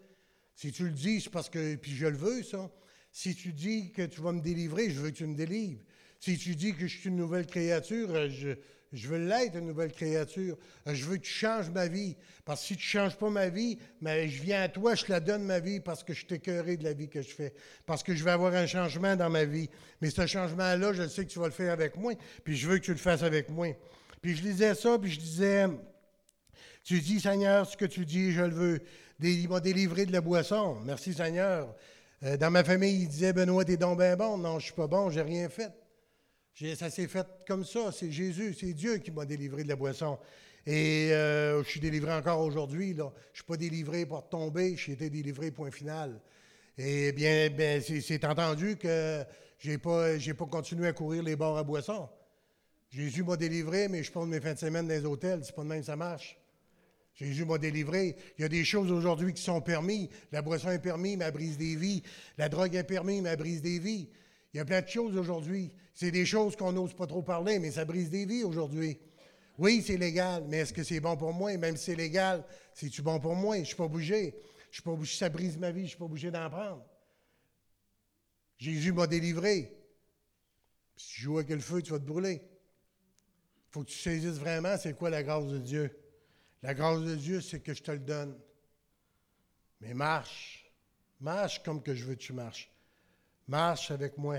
[0.54, 2.70] Si tu le dis, c'est parce que, puis je le veux, ça.
[3.10, 5.82] Si tu dis que tu vas me délivrer, je veux que tu me délivres.
[6.20, 8.54] Si tu dis que je suis une nouvelle créature, je,
[8.92, 10.56] je veux l'être, une nouvelle créature.
[10.86, 12.16] Je veux que tu changes ma vie.
[12.44, 15.04] Parce que si tu ne changes pas ma vie, mais je viens à toi, je
[15.04, 17.52] te la donne ma vie parce que je t'ai de la vie que je fais.
[17.84, 19.68] Parce que je vais avoir un changement dans ma vie.
[20.00, 22.14] Mais ce changement-là, je sais que tu vas le faire avec moi.
[22.44, 23.68] Puis je veux que tu le fasses avec moi.
[24.22, 25.66] Puis je lisais ça, puis je disais,
[26.84, 28.80] tu dis, Seigneur, ce que tu dis, je le veux.
[29.20, 30.76] Il m'a délivré de la boisson.
[30.84, 31.74] Merci, Seigneur.
[32.22, 34.38] Euh, dans ma famille, il disait, Benoît, t'es donc bien bon.
[34.38, 35.72] Non, je suis pas bon, j'ai rien fait.
[36.58, 37.92] Ça s'est fait comme ça.
[37.92, 40.18] C'est Jésus, c'est Dieu qui m'a délivré de la boisson.
[40.66, 42.94] Et euh, je suis délivré encore aujourd'hui.
[42.96, 46.18] Je ne suis pas délivré pour tomber, j'ai été délivré, point final.
[46.78, 49.22] Et bien, c'est entendu que
[49.58, 52.08] je n'ai pas, continué à courir les bords à boisson.
[52.90, 55.40] Jésus m'a délivré, mais je passe mes fins de semaine dans les hôtels.
[55.44, 56.38] C'est pas de même ça marche.
[57.14, 58.16] Jésus m'a délivré.
[58.38, 60.08] Il y a des choses aujourd'hui qui sont permises.
[60.32, 62.02] La boisson est permise, elle brise des vies.
[62.38, 64.08] La drogue est permise, elle brise des vies.
[64.56, 65.70] Il y a plein de choses aujourd'hui.
[65.92, 68.98] C'est des choses qu'on n'ose pas trop parler, mais ça brise des vies aujourd'hui.
[69.58, 71.54] Oui, c'est légal, mais est-ce que c'est bon pour moi?
[71.58, 72.42] Même si c'est légal,
[72.72, 73.56] c'est-tu bon pour moi?
[73.56, 74.34] Je ne suis pas bougé.
[74.70, 75.14] Je suis pas bougé.
[75.14, 76.82] Ça brise ma vie, je ne suis pas bougé d'en prendre.
[78.56, 79.76] Jésus m'a délivré.
[80.96, 82.40] Si tu joues avec le feu, tu vas te brûler.
[82.40, 85.94] Il faut que tu saisisses vraiment c'est quoi la grâce de Dieu.
[86.62, 88.34] La grâce de Dieu, c'est que je te le donne.
[89.82, 90.72] Mais marche.
[91.20, 92.70] Marche comme que je veux que tu marches.
[93.46, 94.38] Marche avec moi.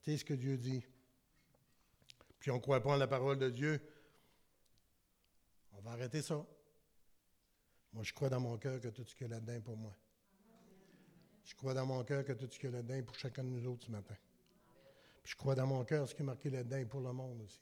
[0.00, 0.84] C'est ce que Dieu dit.
[2.38, 3.80] Puis on ne croit pas en la parole de Dieu.
[5.72, 6.44] On va arrêter ça.
[7.92, 9.92] Moi, je crois dans mon cœur que tout ce qu'il y a là-dedans pour moi.
[11.44, 13.48] Je crois dans mon cœur que tout ce qu'il y a là-dedans pour chacun de
[13.48, 14.16] nous autres ce matin.
[15.22, 17.60] Puis je crois dans mon cœur ce qui est marqué là-dedans pour le monde aussi.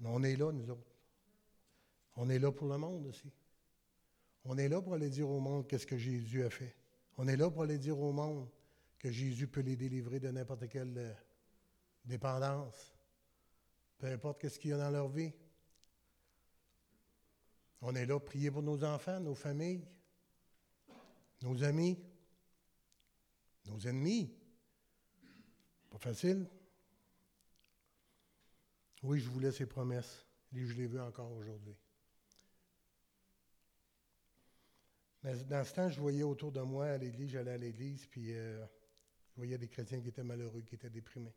[0.00, 0.94] Mais on est là, nous autres.
[2.16, 3.30] On est là pour le monde aussi.
[4.44, 6.74] On est là pour aller dire au monde qu'est-ce que Jésus a fait.
[7.18, 8.48] On est là pour aller dire au monde
[8.96, 11.12] que Jésus peut les délivrer de n'importe quelle euh,
[12.04, 12.94] dépendance,
[13.98, 15.32] peu importe ce qu'il y a dans leur vie.
[17.82, 19.84] On est là pour prier pour nos enfants, nos familles,
[21.42, 21.98] nos amis,
[23.66, 24.32] nos ennemis.
[25.90, 26.46] Pas facile.
[29.02, 31.76] Oui, je voulais ces promesses et je les veux encore aujourd'hui.
[35.17, 38.32] Mais dans ce temps, je voyais autour de moi à l'église, j'allais à l'église, puis
[38.34, 38.64] euh,
[39.30, 41.34] je voyais des chrétiens qui étaient malheureux, qui étaient déprimés,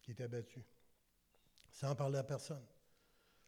[0.00, 0.64] qui étaient abattus,
[1.70, 2.64] sans parler à personne,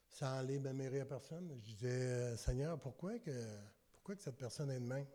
[0.08, 1.52] sans aller m'amérer à personne.
[1.54, 3.30] Je disais, euh, Seigneur, pourquoi que,
[3.92, 5.06] pourquoi que cette personne est de même?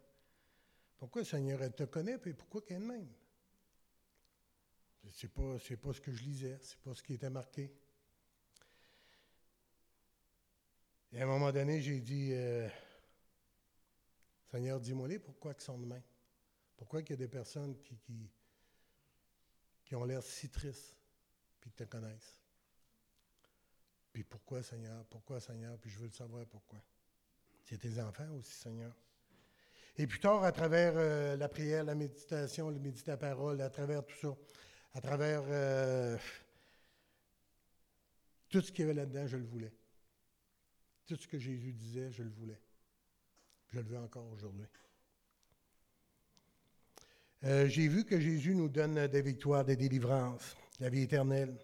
[0.98, 3.10] Pourquoi, Seigneur, elle te connaît, puis pourquoi qu'elle est de même?
[5.12, 7.72] C'est pas, pas ce que je lisais, c'est pas ce qui était marqué.
[11.12, 12.68] Et à un moment donné, j'ai dit, euh,
[14.56, 16.02] Seigneur, dis-moi-les pourquoi ils sont de même.
[16.78, 17.98] Pourquoi il y a des personnes qui,
[19.84, 20.96] qui, ont l'air si tristes,
[21.60, 22.38] puis qui te connaissent.
[24.14, 25.04] Puis pourquoi, Seigneur?
[25.08, 25.78] Pourquoi, Seigneur?
[25.78, 26.80] Puis je veux le savoir pourquoi.
[27.66, 28.96] C'est tes enfants aussi, Seigneur.
[29.98, 33.70] Et plus tard, à travers euh, la prière, la méditation, le méditer la parole, à
[33.70, 34.38] travers tout ça,
[34.94, 36.18] à travers euh,
[38.48, 39.74] tout ce qu'il y avait là-dedans, je le voulais.
[41.06, 42.62] Tout ce que Jésus disait, je le voulais.
[43.76, 44.66] Je le veux encore aujourd'hui.
[47.44, 51.60] Euh, j'ai vu que Jésus nous donne des victoires, des délivrances, la vie éternelle.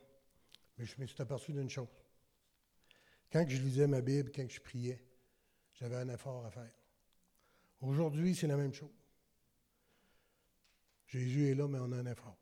[0.77, 1.87] Mais je me suis aperçu d'une chose.
[3.31, 5.01] Quand je lisais ma Bible, quand je priais,
[5.75, 6.73] j'avais un effort à faire.
[7.79, 8.91] Aujourd'hui, c'est la même chose.
[11.07, 12.37] Jésus est là, mais on a un effort.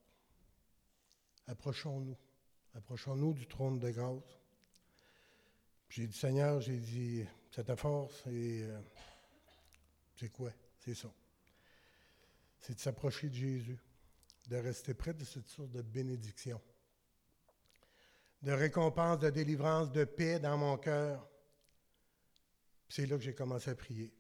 [1.46, 2.18] Approchons-nous.
[2.74, 4.40] Approchons-nous du trône de grâce.
[5.90, 8.82] J'ai dit, Seigneur, j'ai dit, cette force, c'est, euh,
[10.20, 10.52] c'est quoi?
[10.80, 11.10] C'est ça.
[12.60, 13.80] C'est de s'approcher de Jésus,
[14.50, 16.62] de rester près de cette sorte de bénédiction,
[18.42, 21.26] de récompense, de délivrance, de paix dans mon cœur.
[22.90, 24.14] c'est là que j'ai commencé à prier.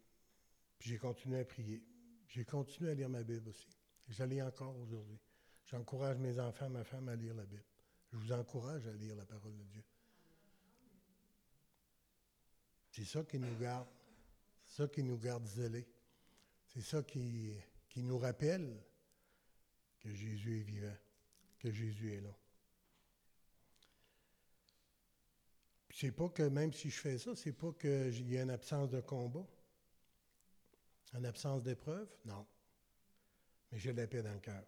[0.77, 1.83] Puis j'ai continué à prier.
[2.29, 3.67] J'ai continué à lire ma Bible aussi.
[4.07, 5.19] Je encore aujourd'hui.
[5.65, 7.65] J'encourage mes enfants, ma femme à lire la Bible.
[8.11, 9.83] Je vous encourage à lire la parole de Dieu.
[12.91, 13.87] C'est ça qui nous garde.
[14.69, 15.87] C'est ça qui nous garde zélés.
[16.67, 17.57] C'est ça qui,
[17.97, 18.81] nous rappelle
[19.99, 20.95] que Jésus est vivant,
[21.57, 22.33] que Jésus est là.
[25.89, 28.89] C'est pas que même si je fais ça, c'est pas qu'il y a une absence
[28.89, 29.45] de combat,
[31.13, 32.45] une absence d'épreuve, non.
[33.71, 34.63] Mais j'ai la paix dans le cœur.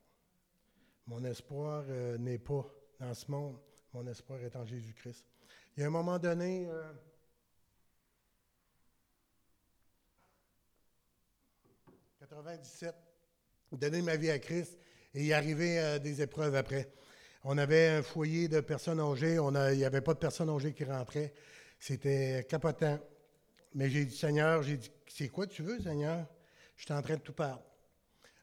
[1.06, 2.66] Mon espoir euh, n'est pas
[3.00, 3.60] dans ce monde,
[3.94, 5.26] mon espoir est en Jésus-Christ.
[5.78, 6.92] Il y a un moment donné, euh,
[12.32, 12.96] 97,
[13.74, 14.78] donner ma vie à Christ
[15.14, 16.90] et y arriver à des épreuves après.
[17.44, 20.86] On avait un foyer de personnes âgées, il n'y avait pas de personnes âgées qui
[20.86, 21.34] rentraient.
[21.78, 23.00] C'était capotant.
[23.74, 26.26] Mais j'ai dit, Seigneur, j'ai dit, c'est quoi tu veux, Seigneur?
[26.78, 27.64] J'étais en train de tout perdre.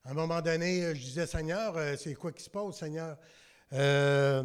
[0.04, 3.16] À un moment donné, je disais, Seigneur, euh, c'est quoi qui se passe, Seigneur?
[3.72, 4.42] Euh,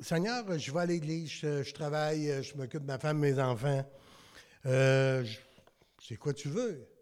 [0.00, 3.88] Seigneur, je vais à l'église, je, travaille, je m'occupe de ma femme, mes enfants.
[4.66, 5.24] Euh,
[6.02, 6.97] c'est quoi tu veux?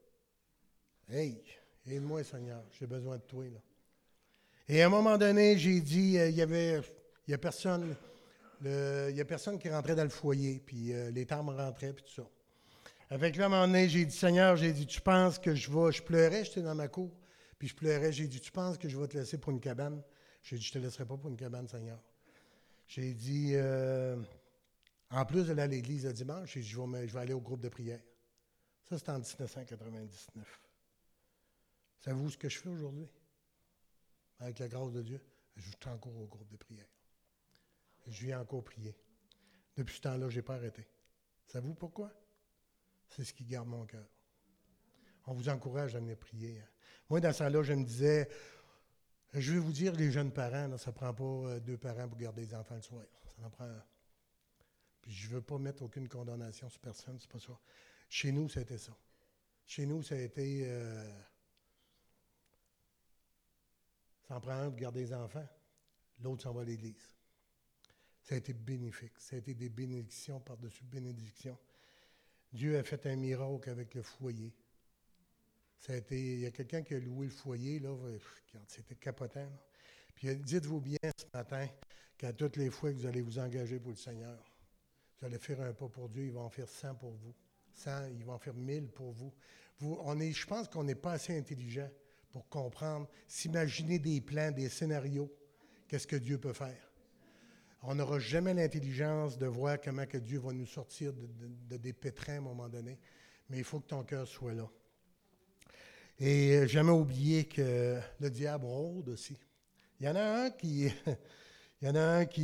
[1.08, 1.40] Hey,
[1.86, 3.44] aide-moi, Seigneur, j'ai besoin de toi.
[3.44, 3.60] Là.
[4.68, 6.82] Et à un moment donné, j'ai dit, euh, il y avait,
[7.32, 7.94] a personne,
[8.64, 12.04] il y a personne qui rentrait dans le foyer, puis euh, les temps rentraient, puis
[12.04, 12.28] tout ça.
[13.08, 15.70] Avec là, à un moment donné, j'ai dit, Seigneur, j'ai dit, tu penses que je
[15.70, 17.12] vais, je pleurais, j'étais dans ma cour,
[17.56, 20.02] puis je pleurais, j'ai dit, tu penses que je vais te laisser pour une cabane?
[20.42, 22.02] J'ai dit, je ne te laisserai pas pour une cabane, Seigneur.
[22.88, 24.16] J'ai dit, euh,
[25.10, 27.68] en plus d'aller à l'église le dimanche, je vais, je vais aller au groupe de
[27.68, 28.02] prière.
[28.88, 30.65] Ça, c'était en 1999.
[32.06, 33.08] Savez-vous ce que je fais aujourd'hui?
[34.38, 35.20] Avec la grâce de Dieu,
[35.56, 36.86] je suis encore au groupe de prière.
[38.06, 38.96] Je viens encore prier.
[39.76, 40.86] Depuis ce temps-là, je n'ai pas arrêté.
[41.48, 42.12] Savez-vous pourquoi?
[43.08, 44.06] C'est ce qui garde mon cœur.
[45.26, 46.60] On vous encourage à venir prier.
[46.60, 46.68] Hein.
[47.10, 48.28] Moi, dans ce temps-là, je me disais,
[49.34, 52.18] je vais vous dire, les jeunes parents, ça ne prend pas euh, deux parents pour
[52.18, 53.02] garder les enfants le soir.
[53.34, 53.68] Ça en prend.
[55.02, 57.58] Puis je ne veux pas mettre aucune condamnation sur personne, c'est pas ça.
[58.08, 58.96] Chez nous, c'était ça.
[59.66, 60.62] Chez nous, ça a été.
[60.66, 61.22] Euh,
[64.26, 65.46] ça en prend un pour garder les enfants,
[66.22, 67.14] l'autre s'en va à l'église.
[68.22, 69.12] Ça a été bénéfique.
[69.18, 71.56] Ça a été des bénédictions par-dessus bénédictions.
[72.52, 74.52] Dieu a fait un miracle avec le foyer.
[75.78, 77.94] Ça a été, il y a quelqu'un qui a loué le foyer, là,
[78.66, 79.48] c'était capotant.
[80.14, 81.68] Puis dites-vous bien ce matin
[82.16, 84.42] qu'à toutes les fois que vous allez vous engager pour le Seigneur,
[85.20, 87.34] vous allez faire un pas pour Dieu, il va en faire 100 pour vous.
[87.74, 89.32] 100, il va en faire 1000 pour vous.
[89.78, 91.90] vous on est, je pense qu'on n'est pas assez intelligent
[92.36, 95.34] pour comprendre, s'imaginer des plans, des scénarios,
[95.88, 96.90] qu'est-ce que Dieu peut faire.
[97.82, 102.34] On n'aura jamais l'intelligence de voir comment que Dieu va nous sortir de, des pétrins
[102.34, 102.98] à un moment donné,
[103.48, 104.68] mais il faut que ton cœur soit là.
[106.18, 109.38] Et euh, jamais oublier que le diable rôde aussi.
[110.00, 110.92] Il y en a un qui,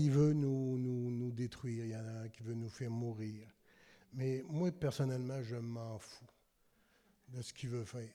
[0.09, 3.47] veut nous, nous, nous détruire, il y en a un qui veut nous faire mourir.
[4.15, 6.25] Mais moi, personnellement, je m'en fous
[7.29, 8.09] de ce qu'il veut faire.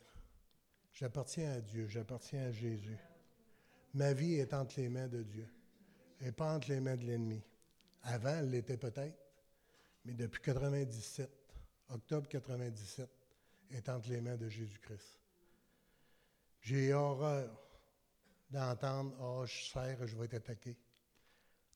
[1.00, 2.98] J'appartiens à Dieu, j'appartiens à Jésus.
[3.94, 5.48] Ma vie est entre les mains de Dieu
[6.22, 7.40] et pas entre les mains de l'ennemi.
[8.02, 9.16] Avant, elle l'était peut-être,
[10.06, 11.30] mais depuis 97,
[11.90, 13.08] octobre 97,
[13.70, 15.20] est entre les mains de Jésus-Christ.
[16.62, 17.56] J'ai horreur
[18.50, 20.76] d'entendre Oh, je sers, je vais être attaqué.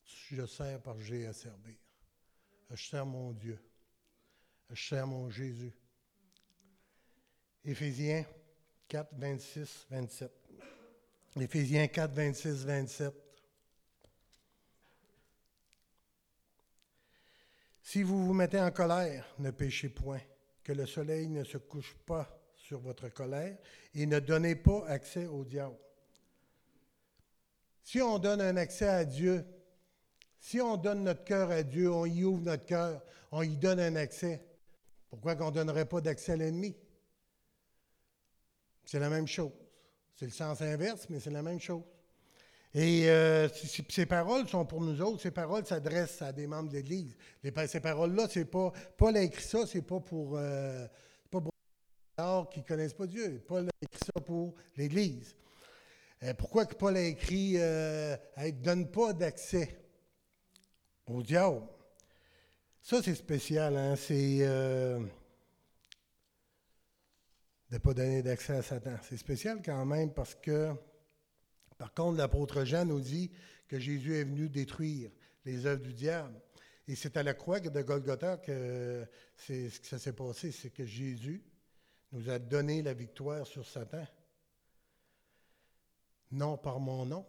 [0.04, 1.76] Je sers parce que j'ai à servir.
[2.72, 3.62] Je sers mon Dieu.
[4.68, 5.72] Je sers mon Jésus.
[7.64, 8.24] Éphésiens
[8.92, 10.30] 4, 26, 27.
[11.40, 13.14] Éphésiens 4, 26, 27.
[17.82, 20.20] Si vous vous mettez en colère, ne péchez point,
[20.62, 23.56] que le soleil ne se couche pas sur votre colère
[23.94, 25.78] et ne donnez pas accès au diable.
[27.84, 29.42] Si on donne un accès à Dieu,
[30.38, 33.80] si on donne notre cœur à Dieu, on y ouvre notre cœur, on y donne
[33.80, 34.44] un accès,
[35.08, 36.76] pourquoi qu'on ne donnerait pas d'accès à l'ennemi?
[38.84, 39.52] C'est la même chose.
[40.16, 41.82] C'est le sens inverse, mais c'est la même chose.
[42.74, 43.48] Et euh,
[43.88, 45.20] ces paroles sont pour nous autres.
[45.20, 47.16] Ces paroles s'adressent à des membres de l'Église.
[47.66, 50.86] ces paroles-là, c'est pas Paul a écrit ça, c'est pas pour euh,
[51.30, 51.52] pas pour
[52.50, 53.42] qui connaissent pas Dieu.
[53.46, 55.36] Paul a écrit ça pour l'Église.
[56.22, 59.76] Euh, pourquoi que Paul a écrit euh, ne donne pas d'accès
[61.06, 61.62] au diable?
[62.80, 63.96] Ça, c'est spécial, hein?
[63.96, 65.00] C'est euh,
[67.72, 68.96] de ne pas donner d'accès à Satan.
[69.02, 70.74] C'est spécial quand même parce que,
[71.78, 73.30] par contre, l'apôtre Jean nous dit
[73.66, 75.10] que Jésus est venu détruire
[75.46, 76.38] les œuvres du diable.
[76.86, 80.68] Et c'est à la croix de Golgotha que c'est ce que ça s'est passé, c'est
[80.68, 81.42] que Jésus
[82.12, 84.06] nous a donné la victoire sur Satan.
[86.30, 87.24] Non par mon nom,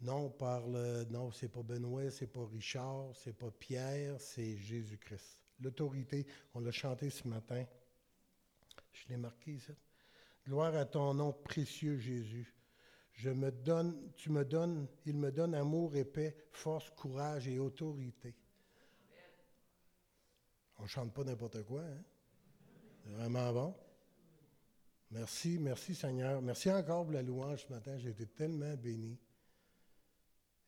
[0.00, 1.06] non par le.
[1.10, 5.40] Non, c'est pas Benoît, c'est pas Richard, c'est pas Pierre, c'est Jésus-Christ.
[5.58, 7.64] L'autorité, on l'a chanté ce matin.
[8.92, 9.72] Je l'ai marqué ici.
[10.46, 12.54] Gloire à ton nom précieux, Jésus.
[13.12, 17.58] Je me donne, tu me donnes, il me donne amour et paix, force, courage et
[17.58, 18.34] autorité.
[20.78, 22.02] On ne chante pas n'importe quoi, hein?
[23.04, 23.74] C'est vraiment bon.
[25.10, 26.40] Merci, merci Seigneur.
[26.40, 27.98] Merci encore pour la louange ce matin.
[27.98, 29.18] J'ai été tellement béni.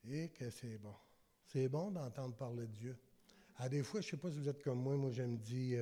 [0.06, 0.94] Et que c'est bon.
[1.46, 2.98] C'est bon d'entendre parler de Dieu.
[3.56, 5.38] À des fois, je ne sais pas si vous êtes comme moi, moi je me
[5.38, 5.76] dis,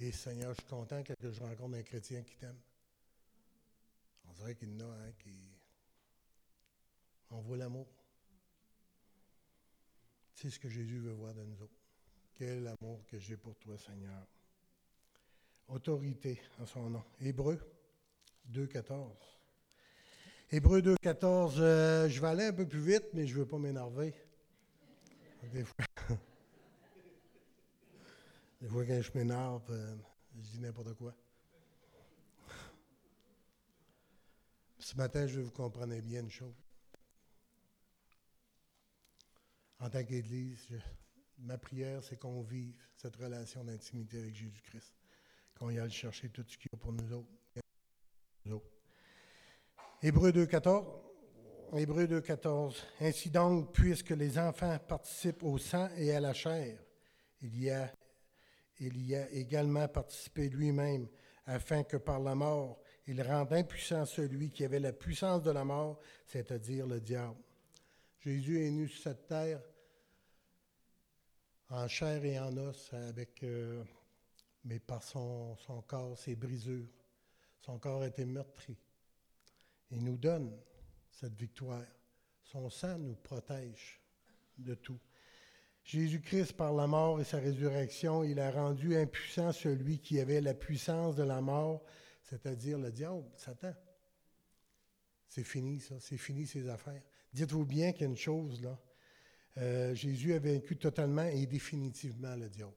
[0.00, 2.58] et Seigneur, je suis content que je rencontre un chrétien qui t'aime.
[4.28, 5.34] On dirait qu'il y en a un qui.
[7.30, 7.86] On voit l'amour.
[10.34, 11.76] C'est ce que Jésus veut voir de nous autres.
[12.34, 14.26] Quel amour que j'ai pour toi, Seigneur
[15.70, 17.02] autorité en son nom.
[17.20, 17.58] Hébreu
[18.52, 19.08] 2.14.
[20.52, 23.58] Hébreu 2.14, euh, je vais aller un peu plus vite, mais je ne veux pas
[23.58, 24.12] m'énerver.
[25.52, 25.84] Des fois,
[28.60, 29.96] des fois quand je m'énerve, euh,
[30.36, 31.14] je dis n'importe quoi.
[34.78, 36.54] Ce matin, je veux que vous compreniez bien une chose.
[39.78, 40.66] En tant qu'Église,
[41.38, 44.94] ma prière, c'est qu'on vive cette relation d'intimité avec Jésus-Christ
[45.60, 47.28] qu'on y aille chercher tout ce qu'il y a pour nous autres.
[50.02, 50.86] Hébreu 2.14.
[51.74, 52.76] Hébreu 2.14.
[53.02, 56.78] Ainsi donc, puisque les enfants participent au sang et à la chair,
[57.42, 57.92] il y a,
[58.80, 61.06] il y a également participé lui-même,
[61.46, 65.64] afin que par la mort, il rende impuissant celui qui avait la puissance de la
[65.64, 67.40] mort, c'est-à-dire le diable.
[68.20, 69.62] Jésus est venu sur cette terre
[71.68, 73.84] en chair et en os avec euh,
[74.64, 76.88] mais par son, corps, ses brisures.
[77.60, 78.76] Son corps a été meurtri.
[79.90, 80.56] Il nous donne
[81.10, 81.84] cette victoire.
[82.42, 84.00] Son sang nous protège
[84.58, 84.98] de tout.
[85.84, 90.54] Jésus-Christ, par la mort et sa résurrection, il a rendu impuissant celui qui avait la
[90.54, 91.82] puissance de la mort,
[92.22, 93.74] c'est-à-dire le diable, Satan.
[95.26, 95.94] C'est fini, ça.
[96.00, 97.02] C'est fini, ces affaires.
[97.32, 98.78] Dites-vous bien qu'il y a une chose, là.
[99.58, 102.72] Euh, Jésus a vaincu totalement et définitivement le diable.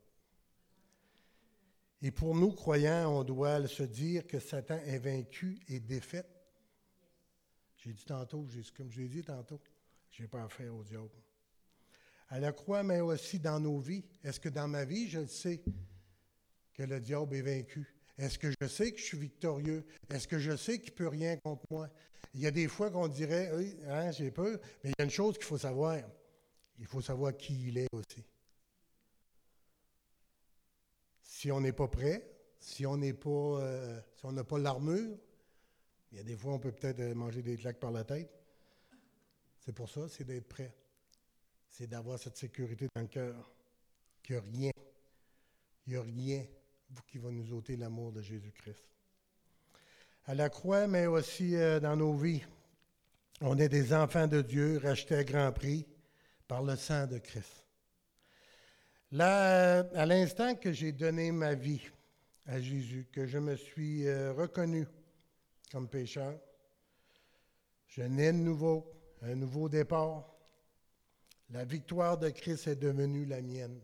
[2.01, 6.25] Et pour nous, croyants, on doit se dire que Satan est vaincu et défait.
[7.77, 9.61] J'ai dit tantôt, comme je l'ai dit tantôt,
[10.11, 11.09] je n'ai pas affaire au diable.
[12.34, 14.04] À la croix, mais aussi dans nos vies.
[14.24, 15.62] Est-ce que dans ma vie, je sais
[16.74, 17.93] que le diable est vaincu?
[18.17, 19.86] Est-ce que je sais que je suis victorieux?
[20.10, 21.89] Est-ce que je sais qu'il ne peut rien contre moi?
[22.34, 25.06] Il y a des fois qu'on dirait, oui, hein, j'ai peur, mais il y a
[25.06, 26.00] une chose qu'il faut savoir.
[26.80, 28.26] Il faut savoir qui il est aussi.
[31.43, 32.26] si on n'est pas prêt,
[32.58, 35.17] si on n'est pas, euh, si on n'a pas l'armure,
[36.10, 38.32] il y a des fois on peut peut-être manger des claques par la tête.
[39.60, 40.74] C'est pour ça, c'est d'être prêt.
[41.73, 43.51] C'est d'avoir cette sécurité dans le cœur.
[44.21, 44.71] Qu'il n'y a rien,
[45.88, 46.45] il n'y a rien
[47.07, 48.86] qui va nous ôter l'amour de Jésus-Christ.
[50.27, 52.43] À la croix, mais aussi euh, dans nos vies,
[53.41, 55.88] on est des enfants de Dieu rachetés à grand prix
[56.47, 57.65] par le sang de Christ.
[59.12, 61.81] Là, à l'instant que j'ai donné ma vie
[62.45, 64.86] à Jésus, que je me suis euh, reconnu
[65.71, 66.39] comme pécheur,
[67.88, 70.33] je nais de nouveau, un nouveau départ.
[71.53, 73.79] La victoire de Christ est devenue la mienne.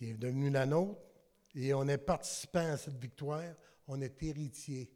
[0.00, 1.00] Il est devenue la nôtre
[1.54, 3.54] et on est participant à cette victoire.
[3.86, 4.90] On est héritier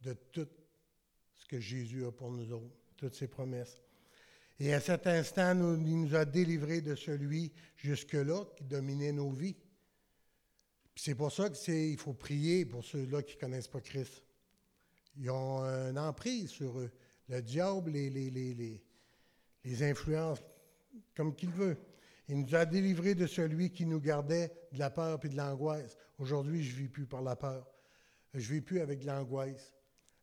[0.00, 0.46] de tout
[1.34, 3.82] ce que Jésus a pour nous autres, toutes ses promesses.
[4.60, 9.56] Et à cet instant, il nous a délivrés de celui jusque-là qui dominait nos vies.
[10.94, 14.22] C'est pour ça qu'il faut prier pour ceux-là qui ne connaissent pas Christ.
[15.16, 16.92] Ils ont une emprise sur eux.
[17.28, 18.84] Le diable les, les, les, les
[19.64, 20.42] influence
[21.14, 21.76] comme qu'il veut.
[22.28, 25.96] Il nous a délivrés de celui qui nous gardait de la peur et de l'angoisse.
[26.18, 27.68] Aujourd'hui, je ne vis plus par la peur.
[28.34, 29.74] Je ne vis plus avec l'angoisse.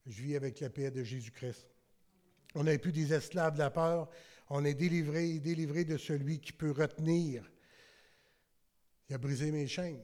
[0.05, 1.67] Je vis avec la paix de Jésus-Christ.
[2.55, 4.09] On n'est plus des esclaves de la peur.
[4.49, 7.49] On est délivré, délivré de celui qui peut retenir.
[9.09, 10.03] Il a brisé mes chaînes.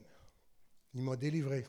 [0.94, 1.66] Il m'a délivré.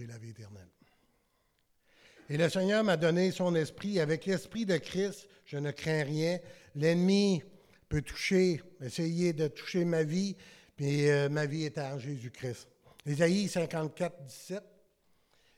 [0.00, 0.68] J'ai la vie éternelle.
[2.30, 4.00] Et le Seigneur m'a donné son esprit.
[4.00, 6.38] Avec l'esprit de Christ, je ne crains rien.
[6.74, 7.42] L'ennemi
[7.86, 10.36] peut toucher, essayer de toucher ma vie,
[10.78, 12.66] mais euh, ma vie est en Jésus-Christ.
[13.04, 14.62] Ésaïe 54, 17.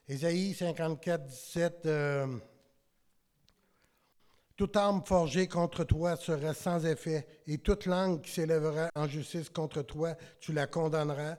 [0.08, 1.88] Ésaïe 54, 17.
[4.56, 9.50] toute arme forgée contre toi sera sans effet, et toute langue qui s'élèvera en justice
[9.50, 11.36] contre toi, tu la condamneras.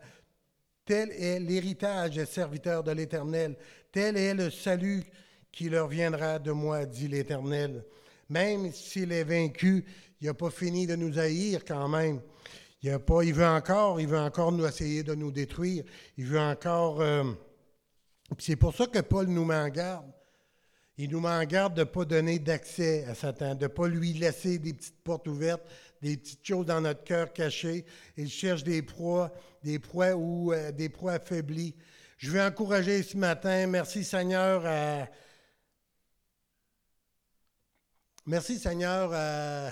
[0.85, 3.55] Tel est l'héritage des serviteurs de l'Éternel.
[3.91, 5.03] Tel est le salut
[5.51, 7.85] qui leur viendra de moi, dit l'Éternel.
[8.29, 9.85] Même s'il est vaincu,
[10.19, 12.21] il n'a pas fini de nous haïr quand même.
[12.81, 15.85] Il, a veut encore, il veut encore nous essayer de nous détruire.
[16.17, 16.99] Il veut encore.
[16.99, 17.23] Euh,
[18.39, 20.05] c'est pour ça que Paul nous met en garde.
[20.97, 23.87] Il nous met en garde de ne pas donner d'accès à Satan, de ne pas
[23.87, 25.63] lui laisser des petites portes ouvertes,
[26.03, 27.85] des petites choses dans notre cœur cachées.
[28.17, 29.31] Il cherche des proies,
[29.63, 31.75] des proies ou euh, des proies affaiblies.
[32.17, 35.07] Je veux encourager ce matin, merci Seigneur à,
[38.25, 39.09] Merci Seigneur.
[39.11, 39.69] Euh,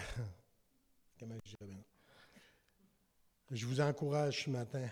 [3.51, 4.89] je vous encourage ce matin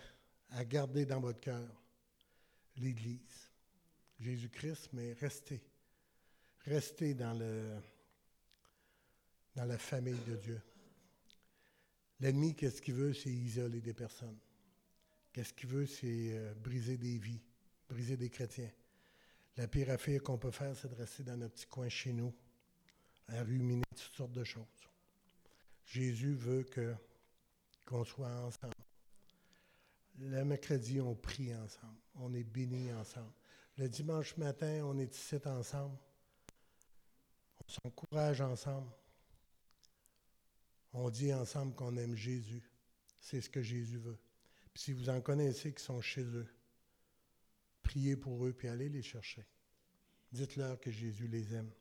[0.51, 1.67] à garder dans votre cœur
[2.77, 3.51] l'Église,
[4.19, 5.61] Jésus-Christ, mais restez.
[6.65, 7.81] Restez dans, le,
[9.55, 10.61] dans la famille de Dieu.
[12.19, 13.13] L'ennemi, qu'est-ce qu'il veut?
[13.13, 14.37] C'est isoler des personnes.
[15.31, 15.85] Qu'est-ce qu'il veut?
[15.85, 17.41] C'est euh, briser des vies,
[17.87, 18.71] briser des chrétiens.
[19.57, 22.33] La pire affaire qu'on peut faire, c'est de rester dans notre petit coin chez nous
[23.27, 24.63] à ruminer toutes sortes de choses.
[25.85, 26.93] Jésus veut que
[27.85, 28.73] qu'on soit ensemble.
[30.19, 31.97] Le mercredi, on prie ensemble.
[32.15, 33.31] On est bénis ensemble.
[33.77, 35.97] Le dimanche matin, on est ici ensemble.
[37.65, 38.91] On s'encourage ensemble.
[40.93, 42.63] On dit ensemble qu'on aime Jésus.
[43.19, 44.17] C'est ce que Jésus veut.
[44.73, 46.47] Puis si vous en connaissez qui sont chez eux,
[47.83, 49.45] priez pour eux puis allez les chercher.
[50.31, 51.71] Dites-leur que Jésus les aime.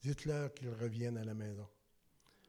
[0.00, 1.68] Dites-leur qu'ils reviennent à la maison.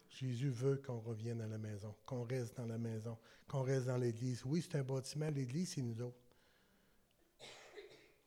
[0.10, 3.98] Jésus veut qu'on revienne à la maison, qu'on reste dans la maison, qu'on reste dans
[3.98, 4.44] l'Église.
[4.46, 6.20] Oui, c'est un bâtiment, l'Église, c'est nous autres.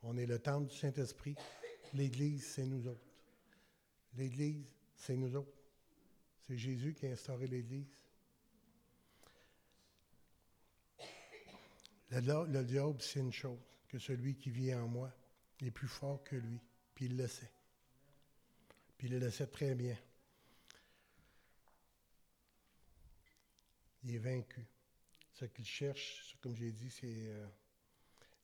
[0.02, 1.36] On est le temple du Saint-Esprit.
[1.94, 3.06] L'Église, c'est nous autres.
[4.16, 4.64] L'Église,
[4.96, 5.55] c'est nous autres.
[6.47, 7.92] C'est Jésus qui a instauré l'Église.
[12.11, 15.12] Le, le diable, c'est une chose, que celui qui vit en moi
[15.61, 16.61] est plus fort que lui,
[16.94, 17.51] puis il le sait.
[18.97, 19.97] Puis il le sait très bien.
[24.05, 24.64] Il est vaincu.
[25.32, 27.47] Ce qu'il cherche, comme j'ai dit, c'est euh,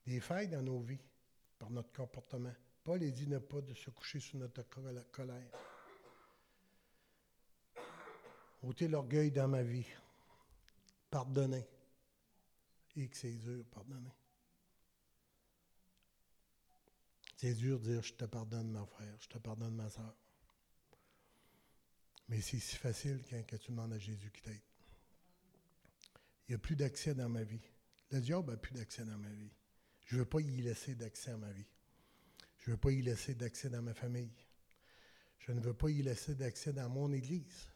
[0.05, 0.99] des failles dans nos vies
[1.57, 2.53] par notre comportement.
[2.83, 4.61] Paul a dit ne pas de se coucher sous notre
[5.11, 5.72] colère.
[8.63, 9.85] Ôter l'orgueil dans ma vie.
[11.09, 11.65] Pardonner.
[12.95, 14.13] Et que c'est dur, pardonner.
[17.37, 20.15] C'est dur de dire je te pardonne, mon frère, je te pardonne, ma soeur.
[22.29, 24.61] Mais c'est si facile quand, tu demandes à Jésus qui t'aide.
[26.47, 27.61] Il n'y a plus d'accès dans ma vie.
[28.11, 29.51] Le diable n'a plus d'accès dans ma vie.
[30.05, 31.67] Je ne veux pas y laisser d'accès à ma vie.
[32.59, 34.31] Je ne veux pas y laisser d'accès dans ma famille.
[35.39, 37.72] Je ne veux pas y laisser d'accès dans mon église.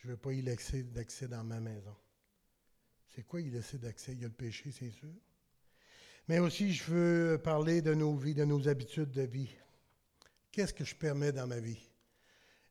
[0.00, 1.94] Je ne veux pas y laisser d'accès dans ma maison.
[3.08, 4.12] C'est quoi y laisser d'accès?
[4.12, 5.12] Il y a le péché, c'est sûr.
[6.26, 9.50] Mais aussi, je veux parler de nos vies, de nos habitudes de vie.
[10.52, 11.90] Qu'est-ce que je permets dans ma vie?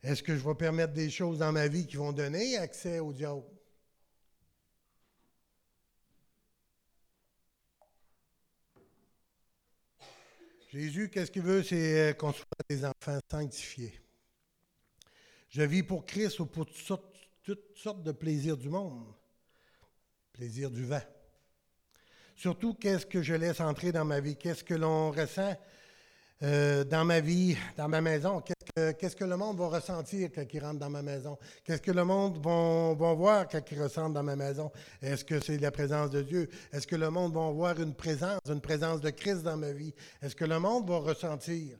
[0.02, 3.14] Est-ce que je vais permettre des choses dans ma vie qui vont donner accès au
[3.14, 3.44] diable?
[10.72, 11.64] Jésus, qu'est-ce qu'il veut?
[11.64, 14.00] C'est euh, qu'on soit des enfants sanctifiés.
[15.50, 17.09] Je vis pour Christ ou pour toutes sortes,
[17.56, 19.08] toutes sortes de plaisirs du monde.
[20.34, 21.02] Plaisir du vent.
[22.36, 24.36] Surtout, qu'est-ce que je laisse entrer dans ma vie?
[24.36, 25.58] Qu'est-ce que l'on ressent
[26.43, 28.39] euh, dans ma vie, dans ma maison?
[28.76, 31.39] Qu'est-ce que, le monde va ressentir quand il rentre dans ma maison?
[31.64, 34.72] Qu'est-ce que le monde va, voir quand il ressentent dans ma maison?
[35.02, 36.50] Est-ce que c'est la présence de Dieu?
[36.72, 39.95] Est-ce que le monde va voir une présence, une présence de Christ dans ma vie?
[40.22, 41.80] Est-ce que le monde va ressentir?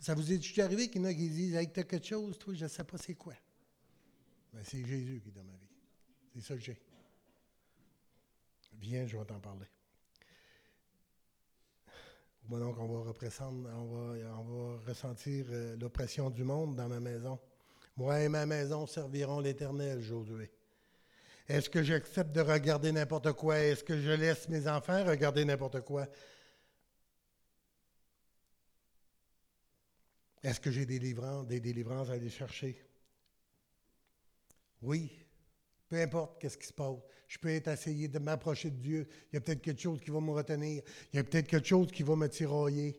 [0.00, 2.38] Ça vous est arrivé qu'il y en a qui disent Hey, tu as quelque chose,
[2.38, 3.34] toi, je ne sais pas c'est quoi.
[4.52, 5.68] Mais ben, c'est Jésus qui est dans ma vie.
[6.34, 6.80] C'est ça que j'ai.
[8.80, 9.66] Viens, je vais t'en parler
[12.56, 17.38] donc, on va, ressentir euh, l'oppression du monde dans ma maison.
[17.96, 20.50] Moi et ma maison serviront l'Éternel, Josué.
[21.46, 23.58] Est-ce que j'accepte de regarder n'importe quoi?
[23.58, 26.06] Est-ce que je laisse mes enfants regarder n'importe quoi?
[30.42, 32.87] Est-ce que j'ai des des délivrances à aller chercher?
[34.82, 35.10] Oui,
[35.88, 36.96] Peu importe qu'est-ce qui se passe.
[37.26, 37.70] Je peux être
[38.10, 39.08] de m'approcher de Dieu.
[39.32, 40.82] Il y a peut-être quelque chose qui va me retenir.
[41.12, 42.98] Il y a peut-être quelque chose qui va me tirailler.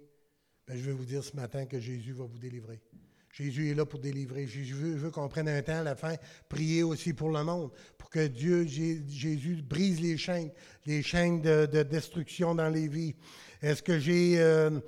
[0.68, 2.82] Ben, je vais vous dire ce matin que Jésus va vous délivrer.
[3.32, 4.48] Jésus est là pour délivrer.
[4.48, 6.16] Jésus veut, qu'on prenne un temps à la fin,
[6.48, 10.52] prier aussi pour le monde, pour que Dieu, Jésus, brise les chaînes,
[10.86, 13.16] les chaînes de, destruction dans les vies.
[13.62, 14.40] Est-ce que j'ai...
[14.40, 14.80] Euh,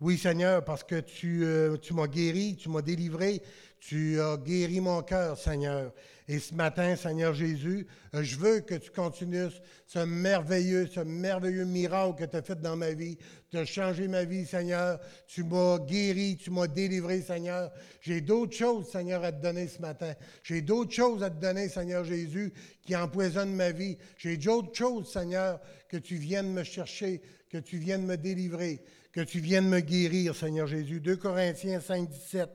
[0.00, 3.42] oui, Seigneur, parce que euh, tu m'as guéri, tu m'as délivré,
[3.80, 5.92] tu as guéri mon cœur, Seigneur.
[6.28, 9.48] Et ce matin, Seigneur Jésus, euh, je veux que tu continues
[9.88, 13.18] ce merveilleux, ce merveilleux miracle que tu as fait dans ma vie.
[13.50, 15.00] Tu as changé ma vie, Seigneur.
[15.26, 17.72] Tu m'as guéri, tu m'as délivré, Seigneur.
[18.00, 20.14] J'ai d'autres choses, Seigneur, à te donner ce matin.
[20.44, 22.52] J'ai d'autres choses à te donner, Seigneur Jésus,
[22.82, 23.98] qui empoisonnent ma vie.
[24.16, 25.58] J'ai d'autres choses, Seigneur,
[25.88, 30.36] que tu viennes me chercher, que tu viennes me délivrer, que tu viennes me guérir,
[30.36, 31.00] Seigneur Jésus.
[31.00, 32.50] 2 Corinthiens 5, 17.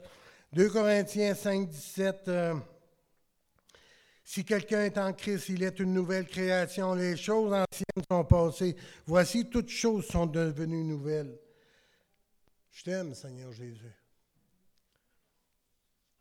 [0.56, 2.32] 2 Corinthiens 5, 17.
[4.24, 6.94] Si quelqu'un est en Christ, il est une nouvelle création.
[6.94, 8.78] Les choses anciennes sont passées.
[9.06, 11.38] Voici, toutes choses sont devenues nouvelles.
[12.72, 13.92] Je t'aime, Seigneur Jésus.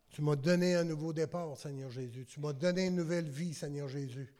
[0.09, 2.25] Tu m'as donné un nouveau départ, Seigneur Jésus.
[2.25, 4.33] Tu m'as donné une nouvelle vie, Seigneur Jésus.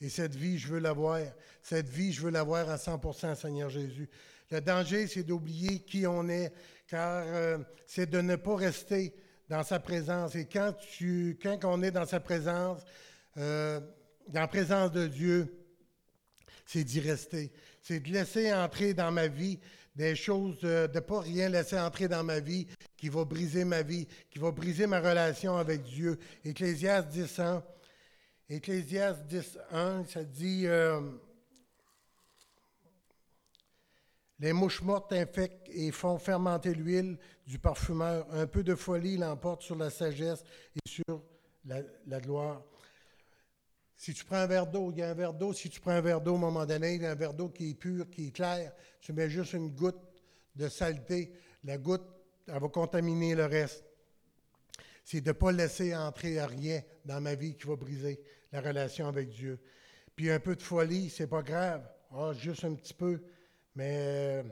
[0.00, 1.18] Et cette vie, je veux l'avoir.
[1.60, 4.08] Cette vie, je veux l'avoir à 100% Seigneur Jésus.
[4.52, 6.52] Le danger, c'est d'oublier qui on est,
[6.86, 9.12] car euh, c'est de ne pas rester
[9.50, 10.36] dans sa présence.
[10.36, 12.82] Et quand, tu, quand on est dans sa présence,
[13.36, 13.80] euh,
[14.28, 15.52] dans la présence de Dieu,
[16.64, 17.52] c'est d'y rester.
[17.82, 19.58] C'est de laisser entrer dans ma vie
[19.96, 23.64] des choses, euh, de ne pas rien laisser entrer dans ma vie qui va briser
[23.64, 26.16] ma vie, qui va briser ma relation avec Dieu.
[26.44, 27.64] Ecclésiaste 10, 1,
[28.50, 31.00] Ecclésiaste 10, 1 ça dit euh,
[34.40, 38.26] Les mouches mortes infectent et font fermenter l'huile du parfumeur.
[38.32, 40.42] Un peu de folie l'emporte sur la sagesse
[40.74, 41.22] et sur
[41.64, 42.62] la gloire.
[44.00, 45.52] Si tu prends un verre d'eau, il y a un verre d'eau.
[45.52, 47.34] Si tu prends un verre d'eau, à un moment donné, il y a un verre
[47.34, 48.72] d'eau qui est pur, qui est clair.
[49.02, 50.00] Tu mets juste une goutte
[50.56, 51.34] de saleté.
[51.64, 52.08] La goutte,
[52.48, 53.84] elle va contaminer le reste.
[55.04, 58.22] C'est de ne pas laisser entrer rien dans ma vie qui va briser
[58.52, 59.60] la relation avec Dieu.
[60.16, 61.86] Puis un peu de folie, c'est pas grave.
[62.12, 63.20] Ah, juste un petit peu.
[63.74, 64.42] Mais euh,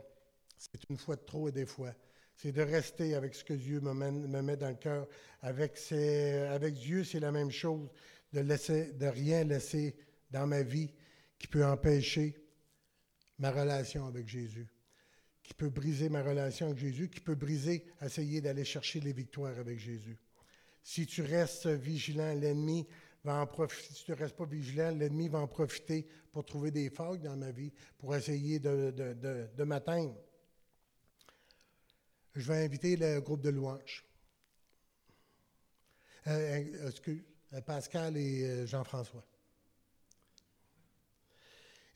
[0.56, 1.94] c'est une fois de trop et des fois.
[2.36, 5.08] C'est de rester avec ce que Dieu me, me met dans le cœur.
[5.42, 7.88] Avec, avec Dieu, c'est la même chose
[8.32, 9.96] de, laisser, de rien laisser
[10.30, 10.90] dans ma vie
[11.38, 12.36] qui peut empêcher
[13.38, 14.66] ma relation avec Jésus,
[15.42, 19.58] qui peut briser ma relation avec Jésus, qui peut briser, essayer d'aller chercher les victoires
[19.58, 20.16] avec Jésus.
[20.82, 22.86] Si tu restes vigilant, l'ennemi
[23.24, 23.94] va en profiter.
[23.94, 27.36] Si tu ne restes pas vigilant, l'ennemi va en profiter pour trouver des failles dans
[27.36, 30.16] ma vie, pour essayer de, de, m'atteindre.
[32.34, 34.04] Je vais inviter le groupe de louanges.
[36.26, 39.24] Euh, excuse, euh, Pascal et euh, Jean-François.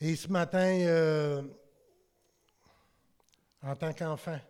[0.00, 1.42] Et ce matin, euh,
[3.62, 4.40] en tant qu'enfant,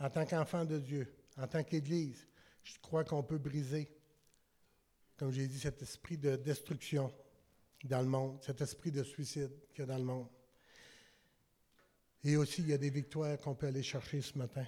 [0.00, 2.26] en tant qu'enfant de Dieu, en tant qu'Église,
[2.64, 3.88] je crois qu'on peut briser,
[5.18, 7.12] comme j'ai dit, cet esprit de destruction
[7.84, 10.28] dans le monde, cet esprit de suicide qu'il y a dans le monde.
[12.22, 14.66] Et aussi, il y a des victoires qu'on peut aller chercher ce matin.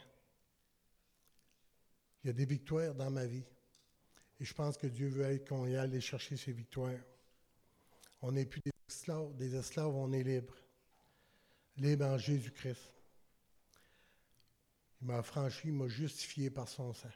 [2.23, 3.45] Il y a des victoires dans ma vie.
[4.41, 6.99] Et je pense que Dieu veut qu'on y aille chercher ses victoires.
[8.23, 10.57] On n'est plus des esclaves, des esclaves, on est libres.
[11.77, 12.93] Libre en Jésus-Christ.
[15.01, 17.09] Il m'a affranchi, il m'a justifié par son sang.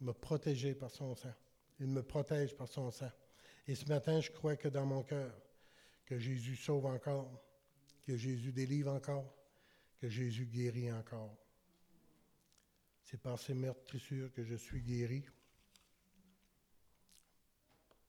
[0.00, 1.34] Il m'a protégé par son sang.
[1.80, 3.10] Il me protège par son sang.
[3.68, 5.32] Et ce matin, je crois que dans mon cœur,
[6.04, 7.42] que Jésus sauve encore,
[8.04, 9.34] que Jésus délivre encore,
[10.00, 11.36] que Jésus guérit encore.
[13.04, 15.24] C'est par ces meurtrissures que je suis guéri.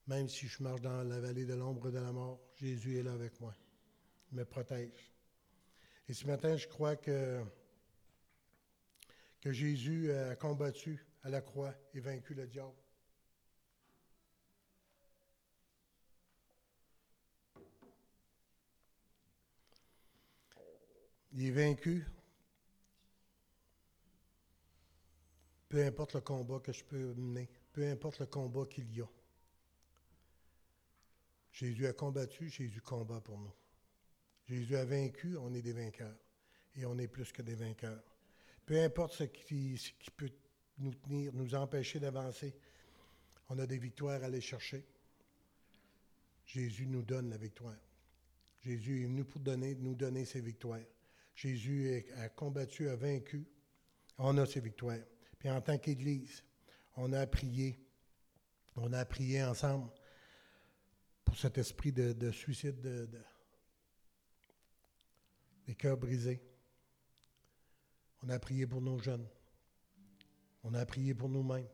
[0.06, 3.12] Même si je marche dans la vallée de l'ombre de la mort, Jésus est là
[3.12, 3.54] avec moi.
[4.30, 5.12] Il me protège.
[6.08, 7.44] Et ce matin, je crois que,
[9.40, 12.74] que Jésus a combattu à la croix et vaincu le diable.
[21.38, 22.04] Il est vaincu.
[25.68, 29.08] Peu importe le combat que je peux mener, peu importe le combat qu'il y a.
[31.52, 33.54] Jésus a combattu, Jésus combat pour nous.
[34.48, 36.16] Jésus a vaincu, on est des vainqueurs.
[36.74, 38.02] Et on est plus que des vainqueurs.
[38.66, 40.32] Peu importe ce qui, peut
[40.78, 42.52] nous tenir, nous empêcher d'avancer,
[43.48, 44.84] on a des victoires à aller chercher.
[46.44, 47.78] Jésus nous donne la victoire.
[48.58, 50.80] Jésus est venu pour nous donner ses victoires.
[51.38, 53.46] Jésus a combattu, a vaincu.
[54.18, 54.98] On a ses victoires.
[55.38, 56.42] Puis en tant qu'Église,
[56.96, 57.78] on a prié.
[58.74, 59.88] On a prié ensemble
[61.24, 63.08] pour cet esprit de, suicide, de,
[65.64, 66.42] des cœurs brisés.
[68.24, 69.28] On a prié pour nos jeunes.
[70.64, 71.68] On a prié pour nous-mêmes.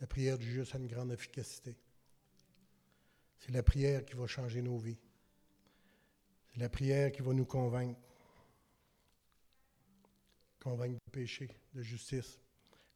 [0.00, 1.76] La prière du juste a une grande efficacité.
[3.38, 4.98] C'est la prière qui va changer nos vies.
[6.52, 7.98] C'est la prière qui va nous convaincre.
[10.60, 12.38] Convaincre du péché, de justice.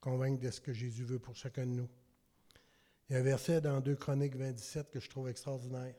[0.00, 1.88] Convaincre de ce que Jésus veut pour chacun de nous.
[3.08, 5.94] Il y a un verset dans 2 Chroniques 27 que je trouve extraordinaire.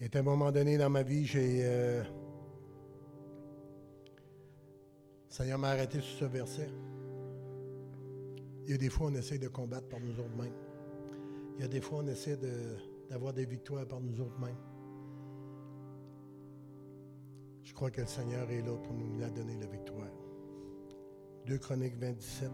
[0.00, 1.60] Il y a un moment donné dans ma vie, j'ai.
[1.64, 2.02] Euh,
[5.28, 6.68] Seigneur m'a arrêté sur ce verset.
[8.64, 10.54] Il y a des fois, on essaie de combattre par nous autres mêmes.
[11.56, 12.36] Il y a des fois, on essaie
[13.08, 14.56] d'avoir des victoires par nous autres mêmes.
[17.62, 20.10] Je crois que le Seigneur est là pour nous donner la victoire.
[21.46, 22.50] 2 Chroniques 27.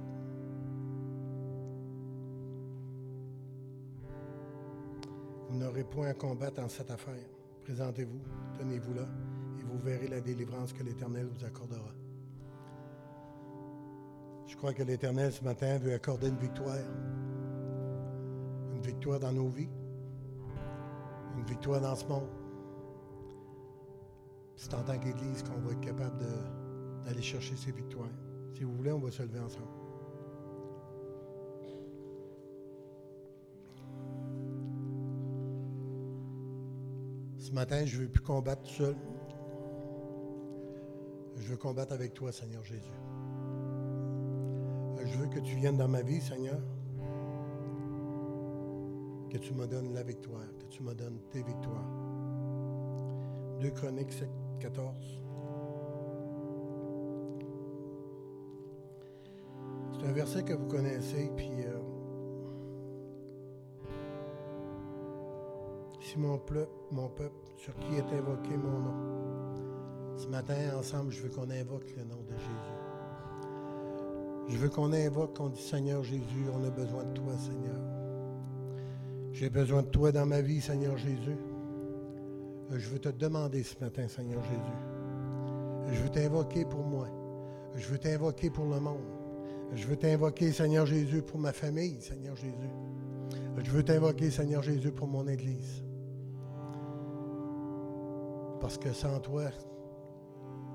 [5.49, 7.29] Vous n'aurez point à combattre en cette affaire.
[7.63, 8.21] Présentez-vous,
[8.59, 9.07] tenez-vous là,
[9.59, 11.93] et vous verrez la délivrance que l'Éternel vous accordera.
[14.47, 16.77] Je crois que l'Éternel ce matin veut accorder une victoire.
[18.75, 19.69] Une victoire dans nos vies.
[21.37, 22.29] Une victoire dans ce monde.
[24.57, 26.19] C'est en tant qu'Église qu'on va être capable
[27.05, 28.11] d'aller chercher ces victoires.
[28.53, 29.67] Si vous voulez, on va se lever ensemble.
[37.39, 38.97] Ce matin, je ne veux plus combattre tout seul.
[41.37, 42.93] Je veux combattre avec toi, Seigneur Jésus.
[45.05, 46.61] Je veux que tu viennes dans ma vie, Seigneur.
[49.31, 51.87] Que tu me donnes la victoire, que tu me donnes tes victoires.
[53.61, 54.25] 2 Chroniques
[54.59, 55.21] 14.
[59.93, 61.79] C'est un verset que vous connaissez, puis euh,
[66.01, 70.17] si mon peuple, mon peuple, sur qui est invoqué mon nom.
[70.17, 72.81] Ce matin, ensemble, je veux qu'on invoque le nom de Jésus.
[74.49, 77.90] Je veux qu'on invoque, qu'on dise Seigneur Jésus, on a besoin de toi, Seigneur.
[79.41, 81.39] J'ai besoin de toi dans ma vie, Seigneur Jésus.
[82.71, 85.95] Je veux te demander ce matin, Seigneur Jésus.
[85.95, 87.09] Je veux t'invoquer pour moi.
[87.75, 89.01] Je veux t'invoquer pour le monde.
[89.73, 92.53] Je veux t'invoquer, Seigneur Jésus, pour ma famille, Seigneur Jésus.
[93.65, 95.85] Je veux t'invoquer, Seigneur Jésus, pour mon Église.
[98.61, 99.45] Parce que sans toi,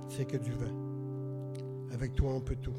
[0.09, 1.93] c'est que du vent.
[1.93, 2.73] Avec toi, on peut tout.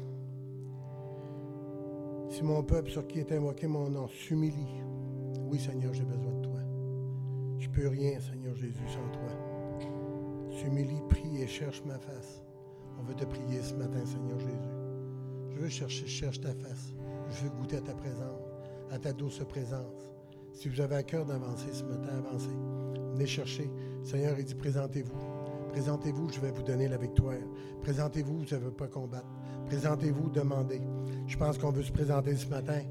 [2.27, 4.83] Si mon peuple sur qui est invoqué mon nom s'humilie,
[5.49, 6.59] oui, Seigneur, j'ai besoin de toi.
[7.57, 9.29] Je peux rien, Seigneur Jésus, sans toi.
[10.51, 12.41] S'humilie, prie et cherche ma face.
[12.99, 14.77] On veut te prier ce matin, Seigneur Jésus.
[15.49, 16.93] Je veux chercher, cherche ta face.
[17.29, 18.41] Je veux goûter à ta présence,
[18.91, 20.11] à ta douce présence.
[20.53, 22.55] Si vous avez à cœur d'avancer ce matin, avancez.
[23.13, 23.69] Venez chercher.
[24.03, 25.17] Seigneur, il dit, présentez-vous.
[25.69, 27.37] Présentez-vous, je vais vous donner la victoire.
[27.81, 29.27] Présentez-vous, je ne veux pas combattre.
[29.67, 30.81] Présentez-vous, demandez.
[31.27, 32.81] Je pense qu'on veut se présenter ce matin.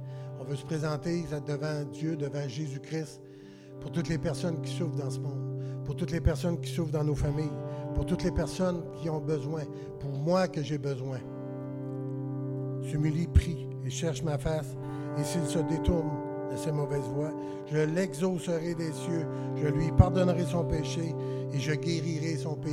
[0.41, 3.21] On veut se présenter devant Dieu, devant Jésus-Christ,
[3.81, 6.93] pour toutes les personnes qui souffrent dans ce monde, pour toutes les personnes qui souffrent
[6.93, 7.53] dans nos familles,
[7.95, 9.63] pour toutes les personnes qui ont besoin,
[10.01, 11.19] pour moi que j'ai besoin.
[12.83, 14.77] S'humilie, prie et cherche ma face.
[15.19, 16.11] Et s'il se détourne
[16.51, 17.33] de ses mauvaises voies,
[17.67, 19.27] je l'exaucerai des cieux,
[19.57, 21.15] je lui pardonnerai son péché
[21.53, 22.73] et je guérirai son pays.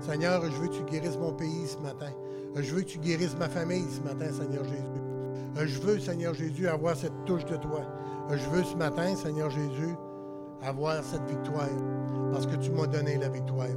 [0.00, 2.12] Seigneur, je veux que tu guérisses mon pays ce matin.
[2.56, 5.07] Je veux que tu guérisses ma famille ce matin, Seigneur Jésus.
[5.56, 7.80] Je veux, Seigneur Jésus, avoir cette touche de toi.
[8.30, 9.94] Je veux ce matin, Seigneur Jésus,
[10.62, 11.68] avoir cette victoire.
[12.32, 13.68] Parce que tu m'as donné la victoire.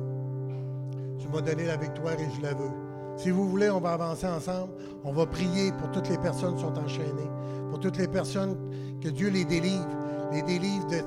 [1.17, 2.71] Tu m'as donné la victoire et je la veux.
[3.17, 4.73] Si vous voulez, on va avancer ensemble.
[5.03, 7.29] On va prier pour toutes les personnes qui sont enchaînées.
[7.69, 8.57] Pour toutes les personnes
[9.01, 9.87] que Dieu les délivre.
[10.31, 10.97] Les délivre de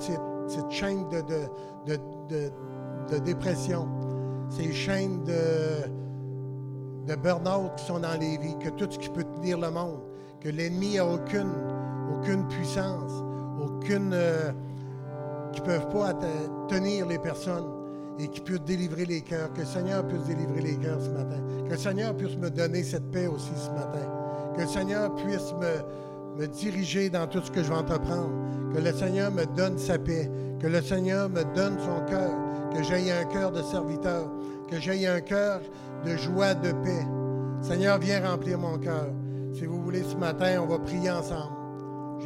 [0.48, 1.98] cette, chaîne de,
[3.20, 3.88] dépression.
[4.50, 9.58] Ces chaînes de burn-out qui sont dans les vies, que tout ce qui peut tenir
[9.58, 10.00] le monde,
[10.44, 11.52] que l'ennemi n'a aucune,
[12.12, 13.12] aucune puissance,
[13.60, 14.12] aucune.
[14.12, 14.52] Euh,
[15.54, 16.12] qui ne peuvent pas
[16.68, 17.66] tenir les personnes
[18.18, 19.52] et qui puissent délivrer les cœurs.
[19.52, 21.40] Que le Seigneur puisse délivrer les cœurs ce matin.
[21.66, 24.06] Que le Seigneur puisse me donner cette paix aussi ce matin.
[24.56, 28.30] Que le Seigneur puisse me, me diriger dans tout ce que je vais entreprendre.
[28.74, 30.30] Que le Seigneur me donne sa paix.
[30.60, 32.32] Que le Seigneur me donne son cœur.
[32.74, 34.30] Que j'aie un cœur de serviteur.
[34.68, 35.60] Que j'aie un cœur
[36.04, 37.06] de joie, de paix.
[37.62, 39.06] Seigneur, viens remplir mon cœur.
[39.54, 41.54] Si vous voulez, ce matin, on va prier ensemble.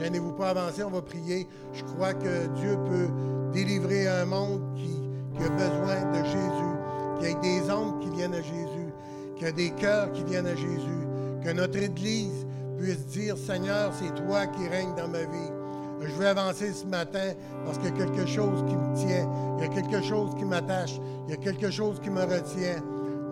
[0.01, 1.47] Gênez-vous pas avancer, on va prier.
[1.75, 3.11] Je crois que Dieu peut
[3.53, 4.97] délivrer un monde qui,
[5.45, 8.93] a besoin de Jésus, qu'il y ait des hommes qui viennent à Jésus,
[9.37, 11.07] qu'il y ait des cœurs qui viennent à Jésus,
[11.45, 12.47] que notre Église
[12.79, 15.53] puisse dire, Seigneur, c'est toi qui règnes dans ma vie.
[16.01, 17.35] Je veux avancer ce matin
[17.67, 19.29] parce qu'il y a quelque chose qui me tient.
[19.59, 20.99] Il y a quelque chose qui m'attache.
[21.27, 22.83] Il y a quelque chose qui me retient.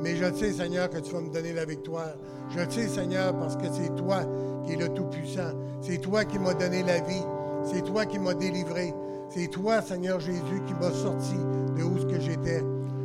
[0.03, 2.15] Mais je sais, Seigneur, que tu vas me donner la victoire.
[2.51, 4.21] Je le sais, Seigneur, parce que c'est toi
[4.65, 5.53] qui es le Tout-Puissant.
[5.81, 7.25] C'est toi qui m'as donné la vie.
[7.65, 8.95] C'est toi qui m'as délivré.
[9.31, 11.37] C'est toi, Seigneur Jésus, qui m'as sorti
[11.77, 12.63] de où ce que j'étais.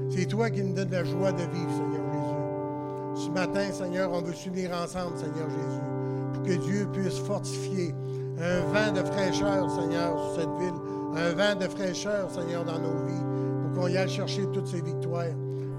[0.09, 3.25] C'est toi qui me donne la joie de vivre, Seigneur Jésus.
[3.25, 7.93] Ce matin, Seigneur, on veut s'unir ensemble, Seigneur Jésus, pour que Dieu puisse fortifier
[8.39, 10.79] un vent de fraîcheur, Seigneur, sur cette ville.
[11.15, 13.23] Un vent de fraîcheur, Seigneur, dans nos vies,
[13.63, 15.25] pour qu'on y aille chercher toutes ces victoires,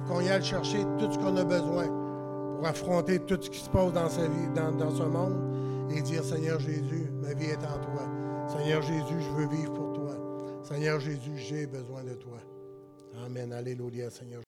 [0.07, 1.87] qu'on y aille chercher tout ce qu'on a besoin
[2.57, 7.35] pour affronter tout ce qui se passe dans, ce monde et dire, Seigneur Jésus, ma
[7.35, 8.07] vie est en toi.
[8.49, 10.15] Seigneur Jésus, je veux vivre pour toi.
[10.63, 12.39] Seigneur Jésus, j'ai besoin de toi.
[13.27, 13.53] Amen.
[13.53, 14.41] Alléluia, Seigneur.